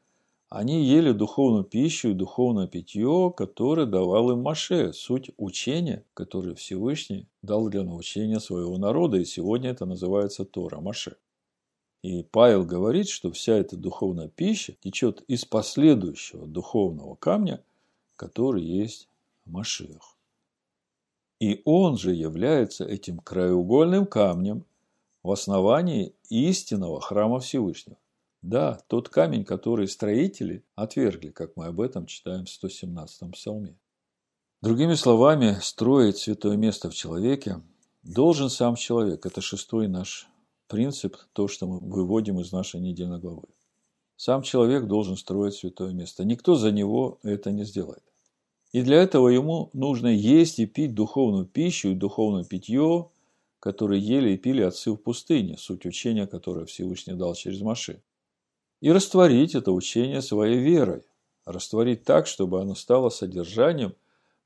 они 0.54 0.86
ели 0.86 1.14
духовную 1.14 1.64
пищу 1.64 2.10
и 2.10 2.14
духовное 2.14 2.68
питье, 2.68 3.34
которое 3.36 3.88
давал 3.88 4.30
им 4.34 4.44
Маше, 4.44 4.94
суть 4.94 5.32
учения, 5.38 6.06
которое 6.14 6.54
Всевышний 6.54 7.28
дал 7.42 7.70
для 7.70 7.82
научения 7.82 8.40
своего 8.40 8.78
народа, 8.78 9.18
и 9.18 9.26
сегодня 9.26 9.72
это 9.72 9.88
называется 9.88 10.46
Тора 10.46 10.80
Маше. 10.80 11.18
И 12.04 12.22
Павел 12.22 12.66
говорит, 12.66 13.10
что 13.10 13.32
вся 13.32 13.56
эта 13.56 13.76
духовная 13.78 14.28
пища 14.28 14.76
течет 14.80 15.24
из 15.28 15.44
последующего 15.44 16.46
духовного 16.46 17.16
камня, 17.16 17.64
который 18.16 18.64
есть 18.64 19.10
Машиах. 19.46 20.16
И 21.40 21.64
он 21.66 21.98
же 21.98 22.14
является 22.14 22.86
этим 22.86 23.18
краеугольным 23.18 24.06
камнем 24.06 24.66
в 25.24 25.32
основании 25.32 26.14
истинного 26.30 27.02
храма 27.02 27.40
Всевышнего. 27.40 27.98
Да, 28.44 28.78
тот 28.88 29.08
камень, 29.08 29.46
который 29.46 29.88
строители 29.88 30.66
отвергли, 30.76 31.30
как 31.30 31.56
мы 31.56 31.68
об 31.68 31.80
этом 31.80 32.06
читаем 32.06 32.44
в 32.46 32.50
117-м 32.50 33.32
псалме. 33.32 33.78
Другими 34.62 34.96
словами, 34.96 35.58
строить 35.62 36.18
святое 36.18 36.58
место 36.58 36.90
в 36.90 36.94
человеке 36.94 37.62
должен 38.04 38.50
сам 38.50 38.76
человек. 38.76 39.26
Это 39.26 39.40
шестой 39.40 39.88
наш 39.88 40.28
принцип, 40.68 41.16
то, 41.32 41.48
что 41.48 41.68
мы 41.68 41.80
выводим 41.80 42.42
из 42.42 42.52
нашей 42.52 42.82
недельной 42.82 43.18
главы. 43.18 43.44
Сам 44.18 44.42
человек 44.42 44.88
должен 44.88 45.16
строить 45.16 45.54
святое 45.54 45.94
место. 45.94 46.26
Никто 46.26 46.56
за 46.56 46.72
него 46.72 47.20
это 47.24 47.50
не 47.52 47.64
сделает. 47.64 48.04
И 48.74 48.82
для 48.82 48.98
этого 48.98 49.30
ему 49.30 49.70
нужно 49.72 50.08
есть 50.08 50.60
и 50.60 50.66
пить 50.66 50.94
духовную 50.94 51.46
пищу 51.46 51.92
и 51.92 51.96
духовное 51.96 52.44
питье, 52.44 53.10
которые 53.62 54.02
ели 54.02 54.32
и 54.32 54.38
пили 54.38 54.64
отцы 54.64 54.92
в 54.92 54.98
пустыне, 54.98 55.58
суть 55.58 55.86
учения, 55.86 56.28
которое 56.28 56.66
Всевышний 56.66 57.14
дал 57.14 57.36
через 57.36 57.62
Маши. 57.62 58.02
И 58.84 58.92
растворить 58.92 59.56
это 59.56 59.72
учение 59.72 60.22
своей 60.22 60.58
верой. 60.58 61.04
Растворить 61.46 62.04
так, 62.04 62.28
чтобы 62.28 62.60
оно 62.60 62.76
стало 62.76 63.08
содержанием 63.08 63.96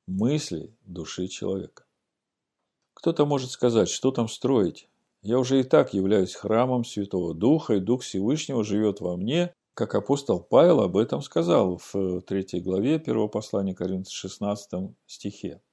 мыслей 0.05 0.75
души 0.85 1.27
человека. 1.27 1.85
Кто-то 2.93 3.25
может 3.25 3.49
сказать, 3.49 3.89
что 3.89 4.11
там 4.11 4.29
строить? 4.29 4.89
Я 5.23 5.39
уже 5.39 5.59
и 5.59 5.63
так 5.63 5.95
являюсь 5.95 6.35
храмом 6.35 6.85
Святого 6.85 7.33
Духа, 7.33 7.73
и 7.73 7.79
Дух 7.79 8.03
Всевышнего 8.03 8.63
живет 8.63 9.01
во 9.01 9.17
мне, 9.17 9.55
как 9.73 9.95
апостол 9.95 10.39
Павел 10.39 10.81
об 10.81 10.97
этом 10.97 11.23
сказал 11.23 11.81
в 11.91 12.21
третьей 12.21 12.61
главе 12.61 12.99
первого 12.99 13.29
послания 13.29 13.73
Коринфянам 13.73 14.05
16 14.05 14.95
стихе. 15.07 15.63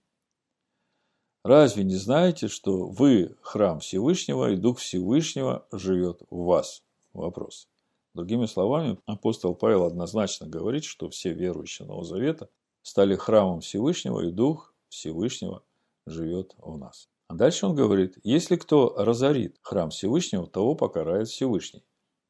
Разве 1.42 1.84
не 1.84 1.96
знаете, 1.96 2.48
что 2.48 2.86
вы 2.86 3.36
храм 3.42 3.80
Всевышнего, 3.80 4.52
и 4.52 4.56
Дух 4.56 4.78
Всевышнего 4.78 5.66
живет 5.70 6.22
в 6.30 6.44
вас? 6.44 6.82
Вопрос. 7.12 7.68
Другими 8.14 8.46
словами, 8.46 8.96
апостол 9.06 9.56
Павел 9.56 9.84
однозначно 9.84 10.46
говорит, 10.46 10.84
что 10.84 11.10
все 11.10 11.32
верующие 11.32 11.86
Нового 11.86 12.04
Завета 12.04 12.48
стали 12.82 13.16
храмом 13.16 13.60
Всевышнего, 13.60 14.20
и 14.20 14.30
Дух 14.30 14.72
Всевышнего 14.88 15.64
живет 16.06 16.54
в 16.58 16.78
нас. 16.78 17.08
А 17.28 17.34
дальше 17.34 17.66
он 17.66 17.74
говорит, 17.74 18.18
если 18.22 18.54
кто 18.54 18.94
разорит 18.96 19.58
храм 19.62 19.90
Всевышнего, 19.90 20.46
того 20.46 20.76
покарает 20.76 21.28
Всевышний, 21.28 21.84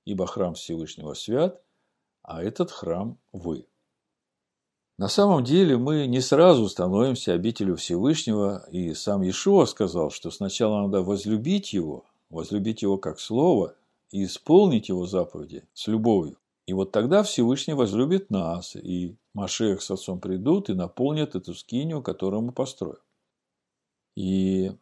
ибо 0.06 0.26
храм 0.26 0.54
Всевышнего 0.54 1.12
свят, 1.12 1.60
а 2.22 2.42
этот 2.42 2.70
храм 2.70 3.18
вы. 3.32 3.66
На 4.96 5.08
самом 5.08 5.44
деле 5.44 5.76
мы 5.76 6.06
не 6.06 6.20
сразу 6.20 6.68
становимся 6.68 7.34
обителю 7.34 7.76
Всевышнего, 7.76 8.64
и 8.70 8.94
сам 8.94 9.22
Иешуа 9.22 9.66
сказал, 9.66 10.10
что 10.10 10.30
сначала 10.30 10.82
надо 10.82 11.02
возлюбить 11.02 11.72
его, 11.72 12.06
возлюбить 12.30 12.82
его 12.82 12.96
как 12.96 13.18
слово, 13.18 13.74
и 14.14 14.24
исполнить 14.24 14.88
его 14.88 15.06
заповеди 15.06 15.64
с 15.74 15.86
любовью. 15.86 16.38
И 16.66 16.72
вот 16.72 16.92
тогда 16.92 17.22
Всевышний 17.22 17.74
возлюбит 17.74 18.30
нас, 18.30 18.76
и 18.76 19.16
Машех 19.34 19.82
с 19.82 19.90
отцом 19.90 20.20
придут 20.20 20.70
и 20.70 20.74
наполнят 20.74 21.34
эту 21.34 21.54
скинию, 21.54 22.02
которую 22.02 22.42
мы 22.42 22.52
построим. 22.52 23.00
И 24.16 24.72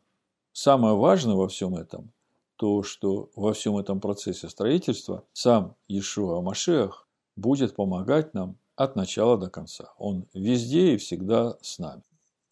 Самое 0.52 0.94
важное 0.94 1.34
во 1.34 1.48
всем 1.48 1.74
этом, 1.74 2.12
то, 2.56 2.82
что 2.82 3.30
во 3.34 3.54
всем 3.54 3.78
этом 3.78 4.00
процессе 4.00 4.50
строительства 4.50 5.24
сам 5.32 5.74
Иешуа 5.88 6.42
Машех 6.42 7.08
будет 7.36 7.74
помогать 7.74 8.34
нам 8.34 8.56
от 8.76 8.94
начала 8.94 9.38
до 9.38 9.48
конца. 9.48 9.94
Он 9.96 10.26
везде 10.34 10.94
и 10.94 10.96
всегда 10.98 11.56
с 11.62 11.78
нами. 11.78 12.02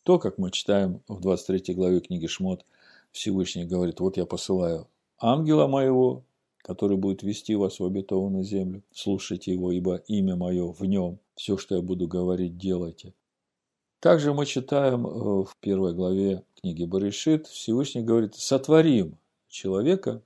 То, 0.02 0.18
как 0.18 0.38
мы 0.38 0.50
читаем 0.50 1.02
в 1.08 1.20
23 1.20 1.74
главе 1.74 2.00
книги 2.00 2.26
Шмот, 2.26 2.64
Всевышний 3.12 3.66
говорит, 3.66 4.00
вот 4.00 4.16
я 4.16 4.24
посылаю 4.24 4.88
ангела 5.18 5.66
моего, 5.66 6.24
который 6.62 6.96
будет 6.96 7.22
вести 7.22 7.54
вас 7.54 7.80
в 7.80 7.84
обетованную 7.84 8.44
землю. 8.44 8.82
Слушайте 8.92 9.52
его, 9.52 9.72
ибо 9.72 9.96
имя 10.06 10.36
мое 10.36 10.72
в 10.72 10.80
нем. 10.82 11.18
Все, 11.34 11.56
что 11.56 11.76
я 11.76 11.82
буду 11.82 12.06
говорить, 12.06 12.56
делайте. 12.58 13.14
Также 14.00 14.32
мы 14.32 14.46
читаем 14.46 15.06
э, 15.06 15.10
в 15.44 15.56
первой 15.60 15.94
главе 15.94 16.42
книги 16.60 16.84
Баришит, 16.84 17.46
Всевышний 17.46 18.02
говорит, 18.02 18.34
сотворим 18.34 19.18
человека 19.48 20.22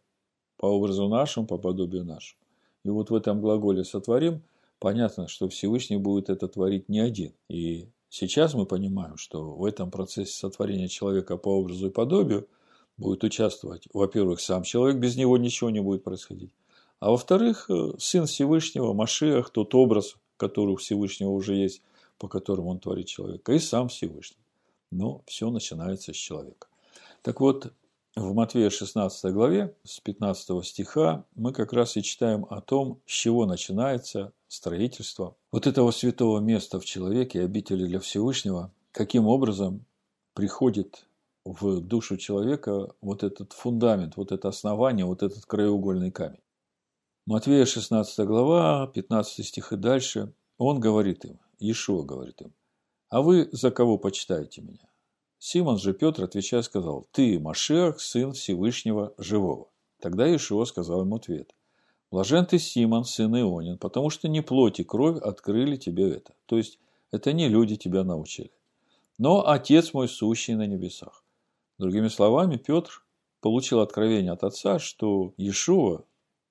по 0.59 0.67
образу 0.67 1.09
нашему, 1.09 1.47
по 1.47 1.59
подобию 1.59 2.05
нашему. 2.05 2.41
И 2.85 2.91
вот 2.91 3.11
в 3.11 3.15
этом 3.15 3.41
глаголе 3.41 3.83
сотворим, 3.83 4.43
понятно, 4.79 5.27
что 5.27 5.49
Всевышний 5.49 5.97
будет 5.97 6.31
это 6.31 6.47
творить 6.47 6.89
не 6.89 7.01
один. 7.01 7.33
И 7.49 7.89
сейчас 8.11 8.55
мы 8.55 8.67
понимаем, 8.67 9.17
что 9.17 9.55
в 9.55 9.65
этом 9.65 9.91
процессе 9.91 10.33
сотворения 10.33 10.89
человека 10.89 11.37
по 11.37 11.49
образу 11.49 11.89
и 11.89 11.91
подобию 11.91 12.47
будет 12.97 13.25
участвовать, 13.25 13.89
во-первых, 13.93 14.41
сам 14.41 14.63
человек, 14.63 14.99
без 14.99 15.17
него 15.17 15.37
ничего 15.37 15.71
не 15.71 15.81
будет 15.81 16.05
происходить. 16.05 16.51
А 17.01 17.11
во-вторых, 17.11 17.69
э, 17.69 17.93
Сын 17.99 18.27
Всевышнего, 18.27 18.93
Машиах, 18.93 19.51
тот 19.51 19.75
образ, 19.75 20.17
который 20.37 20.71
у 20.71 20.77
Всевышнего 20.77 21.31
уже 21.31 21.55
есть, 21.55 21.83
по 22.19 22.29
которым 22.29 22.67
он 22.67 22.79
творит 22.79 23.07
человека, 23.07 23.53
и 23.53 23.59
сам 23.59 23.89
Всевышний. 23.89 24.39
Но 24.91 25.23
все 25.27 25.51
начинается 25.51 26.13
с 26.13 26.17
человека. 26.17 26.69
Так 27.23 27.41
вот, 27.41 27.73
в 28.17 28.33
Матвея 28.33 28.71
16 28.71 29.33
главе, 29.33 29.75
с 29.83 29.99
15 29.99 30.65
стиха, 30.65 31.25
мы 31.35 31.53
как 31.53 31.73
раз 31.73 31.97
и 31.97 32.03
читаем 32.03 32.47
о 32.49 32.61
том, 32.61 33.01
с 33.07 33.13
чего 33.13 33.45
начинается 33.45 34.33
строительство 34.47 35.37
вот 35.51 35.67
этого 35.67 35.91
святого 35.91 36.39
места 36.39 36.79
в 36.79 36.85
человеке, 36.85 37.43
обители 37.43 37.87
для 37.87 37.99
Всевышнего, 37.99 38.71
каким 38.93 39.27
образом 39.27 39.85
приходит 40.33 41.07
в 41.45 41.81
душу 41.81 42.17
человека 42.17 42.95
вот 43.01 43.23
этот 43.23 43.53
фундамент, 43.53 44.17
вот 44.17 44.33
это 44.33 44.49
основание, 44.49 45.05
вот 45.05 45.23
этот 45.23 45.45
краеугольный 45.45 46.11
камень. 46.11 46.41
Матвея 47.27 47.65
16 47.65 48.27
глава, 48.27 48.87
15 48.87 49.47
стих 49.47 49.73
и 49.73 49.77
дальше, 49.77 50.33
он 50.59 50.81
говорит 50.81 51.25
им, 51.25 51.41
Иешуа 51.59 52.03
говорит 52.03 52.41
им, 52.43 52.55
«А 53.09 53.23
вы 53.23 53.49
за 53.53 53.71
кого 53.71 53.99
почитаете 53.99 54.63
меня?» 54.63 54.89
Симон 55.39 55.79
же 55.79 55.93
Петр, 55.93 56.25
отвечая, 56.25 56.63
сказал, 56.63 57.07
«Ты, 57.13 57.39
Машех, 57.39 58.01
сын 58.01 58.33
Всевышнего 58.33 59.15
Живого». 59.19 59.69
Тогда 60.01 60.27
Иешуа 60.27 60.65
сказал 60.65 61.03
ему 61.03 61.17
ответ, 61.17 61.55
«Блажен 62.11 62.47
ты, 62.47 62.59
Симон, 62.59 63.05
сын 63.05 63.35
Ионин, 63.37 63.79
потому 63.79 64.11
что 64.11 64.29
не 64.29 64.41
плоть 64.41 64.81
и 64.81 64.85
кровь 64.85 65.19
открыли 65.21 65.77
тебе 65.77 66.11
это». 66.11 66.35
То 66.47 66.57
есть, 66.57 66.79
это 67.11 67.33
не 67.33 67.49
люди 67.49 67.77
тебя 67.77 68.05
научили, 68.05 68.53
но 69.19 69.49
Отец 69.49 69.95
мой 69.95 70.09
сущий 70.09 70.55
на 70.55 70.67
небесах. 70.67 71.24
Другими 71.79 72.09
словами, 72.09 72.57
Петр 72.57 73.05
получил 73.41 73.81
откровение 73.81 74.33
от 74.33 74.45
Отца, 74.45 74.79
что 74.79 75.35
Иешуа 75.37 76.05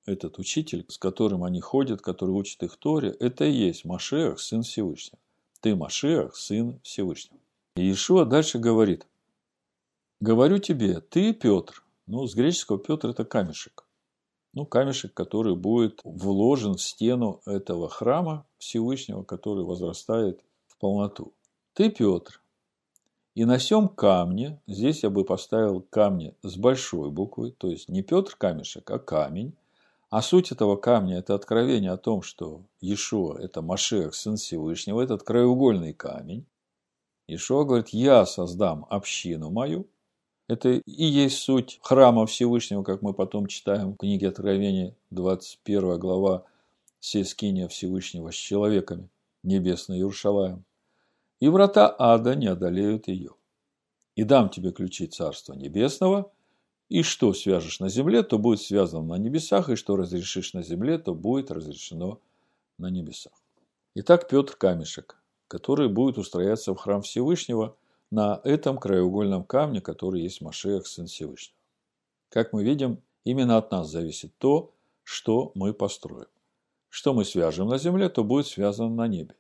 этот 0.05 0.38
учитель, 0.38 0.86
с 0.89 0.97
которым 0.97 1.43
они 1.43 1.62
ходят, 1.62 2.01
который 2.01 2.31
учит 2.31 2.62
их 2.63 2.75
Торе, 2.77 3.09
это 3.09 3.45
и 3.45 3.51
есть 3.51 3.86
Машех, 3.86 4.39
сын 4.39 4.63
Всевышнего. 4.63 5.19
Ты 5.62 5.75
Машех, 5.75 6.36
сын 6.36 6.79
Всевышнего. 6.83 7.39
И 7.75 7.83
Иешуа 7.83 8.25
дальше 8.25 8.59
говорит, 8.59 9.07
говорю 10.19 10.57
тебе, 10.57 10.99
ты 10.99 11.33
Петр, 11.33 11.83
ну, 12.05 12.27
с 12.27 12.36
греческого 12.36 12.79
Петр 12.79 13.09
это 13.09 13.23
камешек. 13.23 13.86
Ну, 14.53 14.65
камешек, 14.65 15.13
который 15.13 15.55
будет 15.55 16.01
вложен 16.03 16.75
в 16.75 16.81
стену 16.81 17.41
этого 17.45 17.89
храма 17.89 18.45
Всевышнего, 18.59 19.23
который 19.23 19.63
возрастает 19.63 20.43
в 20.67 20.77
полноту. 20.77 21.33
Ты 21.73 21.89
Петр. 21.89 22.42
И 23.35 23.45
на 23.45 23.57
сем 23.57 23.87
камне, 23.87 24.61
здесь 24.67 25.03
я 25.03 25.09
бы 25.09 25.25
поставил 25.25 25.81
камни 25.81 26.35
с 26.43 26.55
большой 26.55 27.09
буквы, 27.09 27.51
то 27.51 27.67
есть 27.67 27.89
не 27.89 28.03
Петр 28.03 28.35
камешек, 28.35 28.89
а 28.91 28.99
камень, 28.99 29.53
а 30.11 30.21
суть 30.21 30.51
этого 30.51 30.75
камня– 30.75 31.17
это 31.17 31.33
откровение 31.33 31.91
о 31.91 31.97
том, 31.97 32.21
что 32.21 32.61
Иешуа– 32.81 33.39
это 33.41 33.63
Машех, 33.63 34.13
Сын 34.13 34.37
Всевышнего, 34.37 35.01
этот 35.01 35.23
краеугольный 35.23 35.93
камень. 35.93 36.45
Иешуа 37.27 37.63
говорит, 37.63 37.89
я 37.89 38.27
создам 38.27 38.85
общину 38.89 39.49
мою, 39.49 39.87
Это 40.47 40.69
и 40.69 41.05
есть 41.05 41.37
суть 41.39 41.79
храма 41.81 42.27
Всевышнего, 42.27 42.83
как 42.83 43.01
мы 43.01 43.13
потом 43.13 43.47
читаем 43.47 43.93
в 43.93 43.97
книге 43.97 44.27
Откровения, 44.27 44.93
21 45.09 45.97
глава, 45.97 46.43
«Се 46.99 47.23
скиния 47.23 47.67
Всевышнего 47.67 48.29
с 48.29 48.35
человеками, 48.35 49.09
небесный 49.41 49.97
Иерушалаем, 49.97 50.63
и 51.43 51.49
врата 51.49 51.93
ада 51.99 52.36
не 52.36 52.47
одолеют 52.47 53.10
ее. 53.10 53.32
И 54.15 54.23
дам 54.23 54.47
тебе 54.47 54.71
ключи 54.71 55.08
Царства 55.08 55.53
Небесного, 55.53 56.32
и 56.88 57.03
что 57.03 57.34
свяжешь 57.34 57.82
на 57.82 57.89
земле, 57.89 58.23
то 58.23 58.39
будет 58.39 58.62
связано 58.62 59.03
на 59.03 59.15
небесах, 59.15 59.67
и 59.67 59.75
что 59.75 59.97
разрешишь 59.97 60.53
на 60.53 60.63
земле, 60.63 60.97
то 60.99 61.13
будет 61.13 61.51
разрешено 61.51 62.21
на 62.77 62.89
небесах. 62.89 63.34
Итак, 63.93 64.29
Петр 64.29 64.56
Камешек, 64.56 65.21
который 65.49 65.89
будет 65.89 66.17
устрояться 66.17 66.73
в 66.73 66.77
храм 66.77 67.01
Всевышнего 67.01 67.75
на 68.10 68.39
этом 68.45 68.77
краеугольном 68.77 69.43
камне, 69.43 69.82
который 69.82 70.21
есть 70.21 70.39
Машех, 70.39 70.88
Сын 70.88 71.08
Всевышнего. 71.08 71.60
Как 72.29 72.53
мы 72.53 72.63
видим, 72.63 73.01
именно 73.25 73.58
от 73.58 73.69
нас 73.69 73.89
зависит 73.89 74.32
то, 74.38 74.71
что 75.03 75.51
мы 75.56 75.73
построим. 75.73 76.29
Что 76.88 77.13
мы 77.13 77.25
свяжем 77.25 77.67
на 77.67 77.79
земле, 77.79 78.08
то 78.08 78.23
будет 78.23 78.47
связано 78.47 78.95
на 78.95 79.10
небе. 79.10 79.36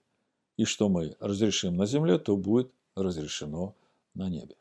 И 0.57 0.65
что 0.65 0.89
мы 0.89 1.15
разрешим 1.19 1.75
на 1.77 1.85
земле, 1.85 2.19
то 2.19 2.37
будет 2.37 2.71
разрешено 2.95 3.75
на 4.13 4.29
небе. 4.29 4.55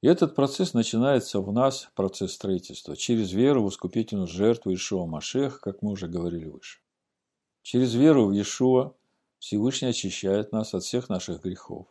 И 0.00 0.06
этот 0.06 0.34
процесс 0.34 0.74
начинается 0.74 1.40
в 1.40 1.52
нас, 1.52 1.90
процесс 1.94 2.32
строительства, 2.32 2.96
через 2.96 3.32
веру 3.32 3.64
в 3.64 3.68
искупительную 3.68 4.28
жертву 4.28 4.72
Ишуа 4.72 5.06
Машех, 5.06 5.60
как 5.60 5.82
мы 5.82 5.90
уже 5.92 6.06
говорили 6.06 6.46
выше. 6.46 6.80
Через 7.62 7.94
веру 7.94 8.26
в 8.26 8.32
Иешуа 8.32 8.94
Всевышний 9.38 9.88
очищает 9.88 10.52
нас 10.52 10.74
от 10.74 10.84
всех 10.84 11.08
наших 11.08 11.42
грехов 11.42 11.86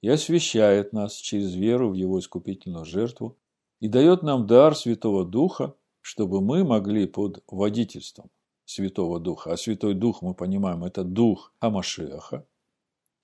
и 0.00 0.08
освящает 0.08 0.92
нас 0.92 1.14
через 1.14 1.54
веру 1.54 1.90
в 1.90 1.94
Его 1.94 2.18
искупительную 2.18 2.84
жертву 2.84 3.36
и 3.80 3.88
дает 3.88 4.22
нам 4.22 4.46
дар 4.46 4.76
Святого 4.76 5.24
Духа, 5.24 5.74
чтобы 6.00 6.40
мы 6.40 6.64
могли 6.64 7.06
под 7.06 7.42
водительством 7.46 8.30
Святого 8.64 9.20
Духа, 9.20 9.52
а 9.52 9.56
Святой 9.56 9.94
Дух, 9.94 10.22
мы 10.22 10.34
понимаем, 10.34 10.84
это 10.84 11.04
Дух 11.04 11.52
Амашеха, 11.60 12.46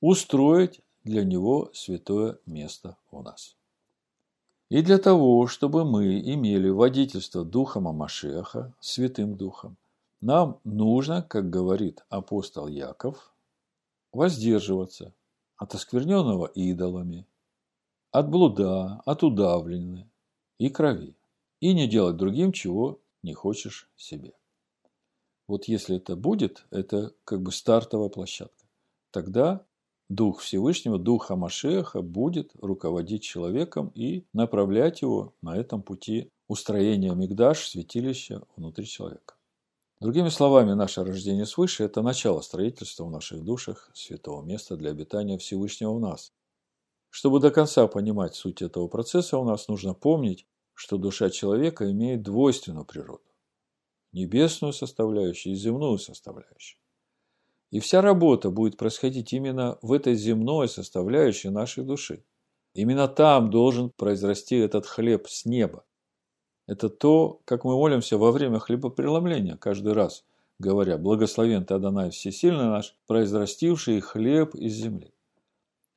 устроить 0.01 0.81
для 1.05 1.25
Него 1.25 1.71
святое 1.75 2.39
место 2.47 2.97
у 3.11 3.23
нас. 3.23 3.57
И 4.69 4.83
для 4.83 4.99
того, 4.99 5.47
чтобы 5.47 5.85
мы 5.85 6.21
имели 6.21 6.69
водительство 6.69 7.45
Духом 7.45 7.89
Амашеха, 7.89 8.75
Святым 8.81 9.37
Духом, 9.37 9.77
нам 10.21 10.61
нужно, 10.65 11.23
как 11.23 11.49
говорит 11.49 12.05
апостол 12.11 12.69
Яков, 12.69 13.33
воздерживаться 14.13 15.15
от 15.57 15.75
оскверненного 15.75 16.47
идолами, 16.47 17.27
от 18.11 18.29
блуда, 18.29 19.01
от 19.07 19.23
удавлены 19.23 20.09
и 20.59 20.69
крови, 20.69 21.15
и 21.61 21.73
не 21.73 21.87
делать 21.87 22.17
другим, 22.17 22.53
чего 22.53 23.01
не 23.23 23.33
хочешь 23.33 23.89
себе. 23.97 24.33
Вот 25.47 25.65
если 25.65 25.97
это 25.97 26.15
будет, 26.15 26.67
это 26.71 27.13
как 27.25 27.41
бы 27.43 27.53
стартовая 27.53 28.11
площадка. 28.11 28.67
Тогда 29.11 29.65
Дух 30.09 30.41
Всевышнего, 30.41 30.99
Дух 30.99 31.31
Амашеха 31.31 32.01
будет 32.01 32.53
руководить 32.61 33.23
человеком 33.23 33.93
и 33.95 34.25
направлять 34.33 35.03
его 35.03 35.35
на 35.43 35.57
этом 35.57 35.83
пути 35.83 36.31
устроения 36.49 37.15
Мигдаш, 37.15 37.69
святилища 37.69 38.43
внутри 38.57 38.87
человека. 38.87 39.35
Другими 40.01 40.31
словами, 40.31 40.73
наше 40.73 41.05
рождение 41.05 41.45
свыше– 41.45 41.83
это 41.85 42.03
начало 42.03 42.41
строительства 42.41 43.05
в 43.05 43.11
наших 43.11 43.45
душах 43.45 43.91
святого 43.93 44.43
места 44.43 44.77
для 44.77 44.91
обитания 44.91 45.37
Всевышнего 45.37 45.93
в 45.93 46.01
нас. 46.01 46.33
Чтобы 47.11 47.41
до 47.41 47.51
конца 47.51 47.87
понимать 47.87 48.35
суть 48.35 48.63
этого 48.63 48.89
процесса, 48.89 49.39
у 49.39 49.45
нас 49.45 49.69
нужно 49.69 49.93
помнить, 49.95 50.47
что 50.73 50.97
душа 50.97 51.29
человека 51.31 51.91
имеет 51.91 52.23
двойственную 52.23 52.85
природу– 52.87 53.25
небесную 54.13 54.73
составляющую 54.73 55.53
и 55.55 55.57
земную 55.57 55.99
составляющую. 55.99 56.81
И 57.71 57.81
вся 57.81 58.01
работа 58.01 58.51
будет 58.51 58.77
происходить 58.77 59.33
именно 59.33 59.79
в 59.83 59.93
этой 59.93 60.15
земной 60.15 60.69
составляющей 60.69 61.51
нашей 61.51 61.85
души. 61.85 62.25
Именно 62.75 63.09
там 63.09 63.51
должен 63.51 63.91
произрасти 63.91 64.57
этот 64.57 64.87
хлеб 64.87 65.29
с 65.29 65.45
неба. 65.45 65.85
Это 66.67 66.89
то, 66.89 67.41
как 67.45 67.65
мы 67.65 67.75
молимся 67.75 68.19
во 68.19 68.31
время 68.31 68.59
хлебопреломления 68.59 69.57
каждый 69.57 69.93
раз, 69.93 70.25
говоря 70.59 70.99
«Благословен 70.99 71.65
ты, 71.65 71.75
Адонай, 71.75 72.11
всесильный 72.11 72.67
наш, 72.67 72.95
произрастивший 73.07 74.01
хлеб 74.01 74.55
из 74.55 74.75
земли». 74.75 75.13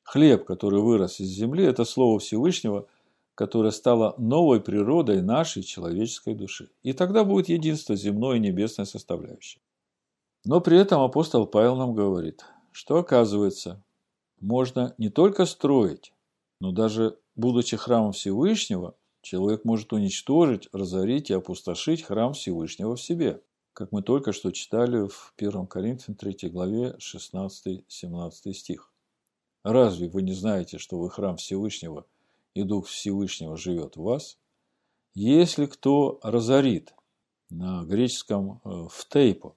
Хлеб, 0.02 0.44
который 0.44 0.80
вырос 0.80 1.20
из 1.20 1.28
земли, 1.28 1.64
это 1.64 1.84
Слово 1.84 2.18
Всевышнего, 2.18 2.86
которое 3.34 3.70
стало 3.70 4.14
новой 4.18 4.60
природой 4.60 5.22
нашей 5.22 5.62
человеческой 5.62 6.34
души. 6.34 6.68
И 6.82 6.92
тогда 6.92 7.24
будет 7.24 7.48
единство 7.48 7.96
земной 7.96 8.36
и 8.36 8.40
небесной 8.40 8.86
составляющей. 8.86 9.60
Но 10.44 10.60
при 10.60 10.78
этом 10.78 11.02
апостол 11.02 11.46
Павел 11.46 11.76
нам 11.76 11.94
говорит, 11.94 12.44
что 12.72 12.96
оказывается, 12.96 13.82
можно 14.40 14.94
не 14.98 15.08
только 15.08 15.46
строить, 15.46 16.12
но 16.60 16.72
даже 16.72 17.18
будучи 17.36 17.76
храмом 17.76 18.12
Всевышнего, 18.12 18.96
Человек 19.22 19.64
может 19.64 19.92
уничтожить, 19.92 20.68
разорить 20.72 21.30
и 21.30 21.34
опустошить 21.34 22.02
храм 22.02 22.32
Всевышнего 22.32 22.96
в 22.96 23.00
себе, 23.00 23.40
как 23.72 23.92
мы 23.92 24.02
только 24.02 24.32
что 24.32 24.50
читали 24.50 25.06
в 25.06 25.32
1 25.36 25.68
Коринфян 25.68 26.16
3 26.16 26.50
главе 26.50 26.96
16-17 26.98 28.52
стих. 28.52 28.92
Разве 29.62 30.08
вы 30.08 30.22
не 30.22 30.32
знаете, 30.32 30.78
что 30.78 30.98
вы 30.98 31.08
храм 31.08 31.36
Всевышнего, 31.36 32.04
и 32.54 32.64
Дух 32.64 32.88
Всевышнего 32.88 33.56
живет 33.56 33.96
в 33.96 34.02
вас? 34.02 34.38
Если 35.14 35.66
кто 35.66 36.18
разорит, 36.24 36.92
на 37.48 37.84
греческом 37.84 38.60
э, 38.64 38.88
в 38.90 39.06
тейпо, 39.08 39.54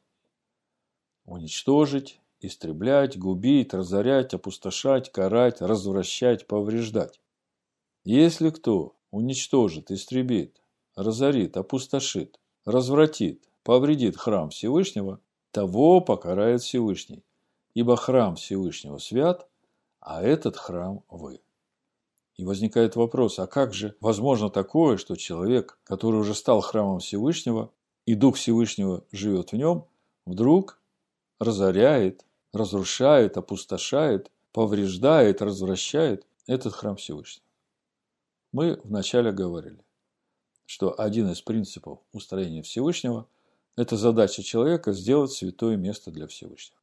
уничтожить, 1.25 2.19
истреблять, 2.39 3.17
губить, 3.17 3.73
разорять, 3.73 4.33
опустошать, 4.33 5.11
карать, 5.11 5.61
развращать, 5.61 6.47
повреждать. 6.47 7.19
Если 8.03 8.49
кто 8.49 8.95
уничтожит, 9.11 9.91
истребит, 9.91 10.61
разорит, 10.95 11.57
опустошит, 11.57 12.39
развратит, 12.65 13.43
повредит 13.63 14.17
храм 14.17 14.49
Всевышнего, 14.49 15.19
того 15.51 16.01
покарает 16.01 16.61
Всевышний, 16.61 17.23
ибо 17.73 17.95
храм 17.95 18.35
Всевышнего 18.35 18.97
свят, 18.97 19.47
а 19.99 20.21
этот 20.21 20.57
храм 20.57 21.03
вы. 21.09 21.41
И 22.35 22.43
возникает 22.43 22.95
вопрос, 22.95 23.39
а 23.39 23.47
как 23.47 23.73
же 23.73 23.95
возможно 24.01 24.49
такое, 24.49 24.97
что 24.97 25.15
человек, 25.15 25.79
который 25.85 26.19
уже 26.19 26.35
стал 26.35 26.59
храмом 26.61 26.99
Всевышнего, 26.99 27.71
и 28.05 28.13
Дух 28.13 28.35
Всевышнего 28.35 29.03
живет 29.11 29.51
в 29.51 29.55
нем, 29.55 29.85
вдруг 30.25 30.79
разоряет, 31.39 32.25
разрушает, 32.53 33.37
опустошает, 33.37 34.31
повреждает, 34.51 35.41
развращает 35.41 36.25
этот 36.47 36.73
храм 36.73 36.95
Всевышнего? 36.95 37.45
Мы 38.51 38.79
вначале 38.83 39.31
говорили, 39.31 39.83
что 40.65 40.99
один 40.99 41.29
из 41.31 41.41
принципов 41.41 41.99
устроения 42.13 42.61
Всевышнего– 42.61 43.27
это 43.75 43.97
задача 43.97 44.41
человека 44.41 44.93
сделать 44.93 45.31
святое 45.31 45.75
место 45.75 46.11
для 46.11 46.27
Всевышнего. 46.27 46.79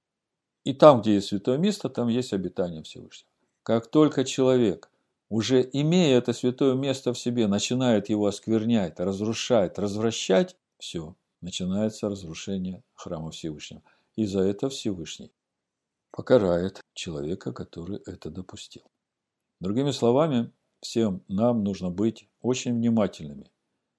И 0.65 0.75
там, 0.75 1.01
где 1.01 1.15
есть 1.15 1.29
святое 1.29 1.59
место, 1.59 1.89
там 1.89 2.09
есть 2.09 2.33
обитание 2.33 2.83
Всевышнего. 2.83 3.29
Как 3.63 3.87
только 3.87 4.25
человек, 4.25 4.91
уже 5.29 5.69
имея 5.73 6.19
это 6.19 6.33
святое 6.33 6.75
место 6.75 7.13
в 7.15 7.19
себе, 7.19 7.47
начинает 7.47 8.11
его 8.11 8.27
осквернять, 8.27 9.01
разрушать, 9.01 9.79
развращать, 9.79 10.57
все, 10.79 11.17
начинается 11.41 12.09
разрушение 12.09 12.83
храма 12.95 13.31
Всевышнего. 13.31 13.83
И 14.17 14.27
за 14.27 14.41
это 14.41 14.69
Всевышний 14.69 15.33
покарает 16.11 16.81
человека, 16.95 17.53
который 17.53 17.99
это 18.07 18.31
допустил. 18.31 18.83
Другими 19.61 19.91
словами, 19.91 20.53
всем 20.81 21.25
нам 21.29 21.65
нужно 21.65 21.91
быть 21.91 22.29
очень 22.41 22.75
внимательными 22.75 23.51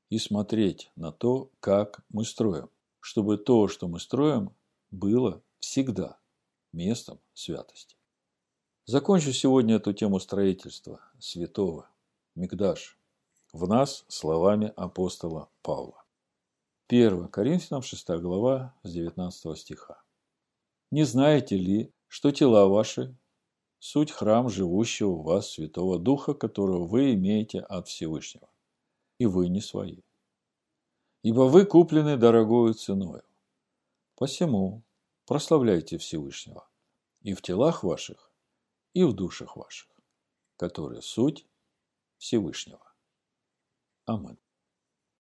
и 0.09 0.19
смотреть 0.19 0.91
на 0.95 1.11
то, 1.11 1.49
как 1.59 2.03
мы 2.09 2.25
строим, 2.25 2.69
чтобы 2.99 3.37
то, 3.37 3.67
что 3.67 3.87
мы 3.87 3.99
строим, 3.99 4.53
было 4.91 5.41
всегда 5.59 6.19
местом 6.71 7.19
святости. 7.33 7.95
Закончу 8.85 9.31
сегодня 9.31 9.75
эту 9.75 9.93
тему 9.93 10.19
строительства 10.19 10.99
святого, 11.17 11.89
Мигдаш, 12.35 12.99
в 13.53 13.67
нас 13.67 14.05
словами 14.09 14.73
апостола 14.75 15.49
Павла. 15.61 16.03
1 16.89 17.29
Коринфянам 17.29 17.81
6 17.81 18.09
глава 18.19 18.75
с 18.83 18.91
19 18.91 19.57
стиха. 19.57 20.02
«Не 20.93 21.05
знаете 21.05 21.57
ли, 21.57 21.91
что 22.07 22.29
тела 22.29 22.67
ваши 22.67 23.17
суть 23.79 24.11
храм 24.11 24.47
живущего 24.47 25.09
у 25.09 25.23
вас 25.23 25.49
Святого 25.49 25.97
Духа, 25.97 26.35
которого 26.35 26.85
вы 26.85 27.15
имеете 27.15 27.61
от 27.61 27.87
Всевышнего. 27.87 28.47
И 29.17 29.25
вы 29.25 29.47
не 29.47 29.59
свои. 29.59 30.01
Ибо 31.23 31.49
вы 31.49 31.65
куплены 31.65 32.15
дорогою 32.15 32.75
ценою. 32.75 33.23
Посему 34.13 34.83
прославляйте 35.25 35.97
Всевышнего 35.97 36.69
и 37.23 37.33
в 37.33 37.41
телах 37.41 37.83
ваших, 37.83 38.31
и 38.93 39.03
в 39.03 39.13
душах 39.13 39.57
ваших, 39.57 39.89
которые 40.57 41.01
суть 41.01 41.47
Всевышнего. 42.19 42.93
Амен. 44.05 44.37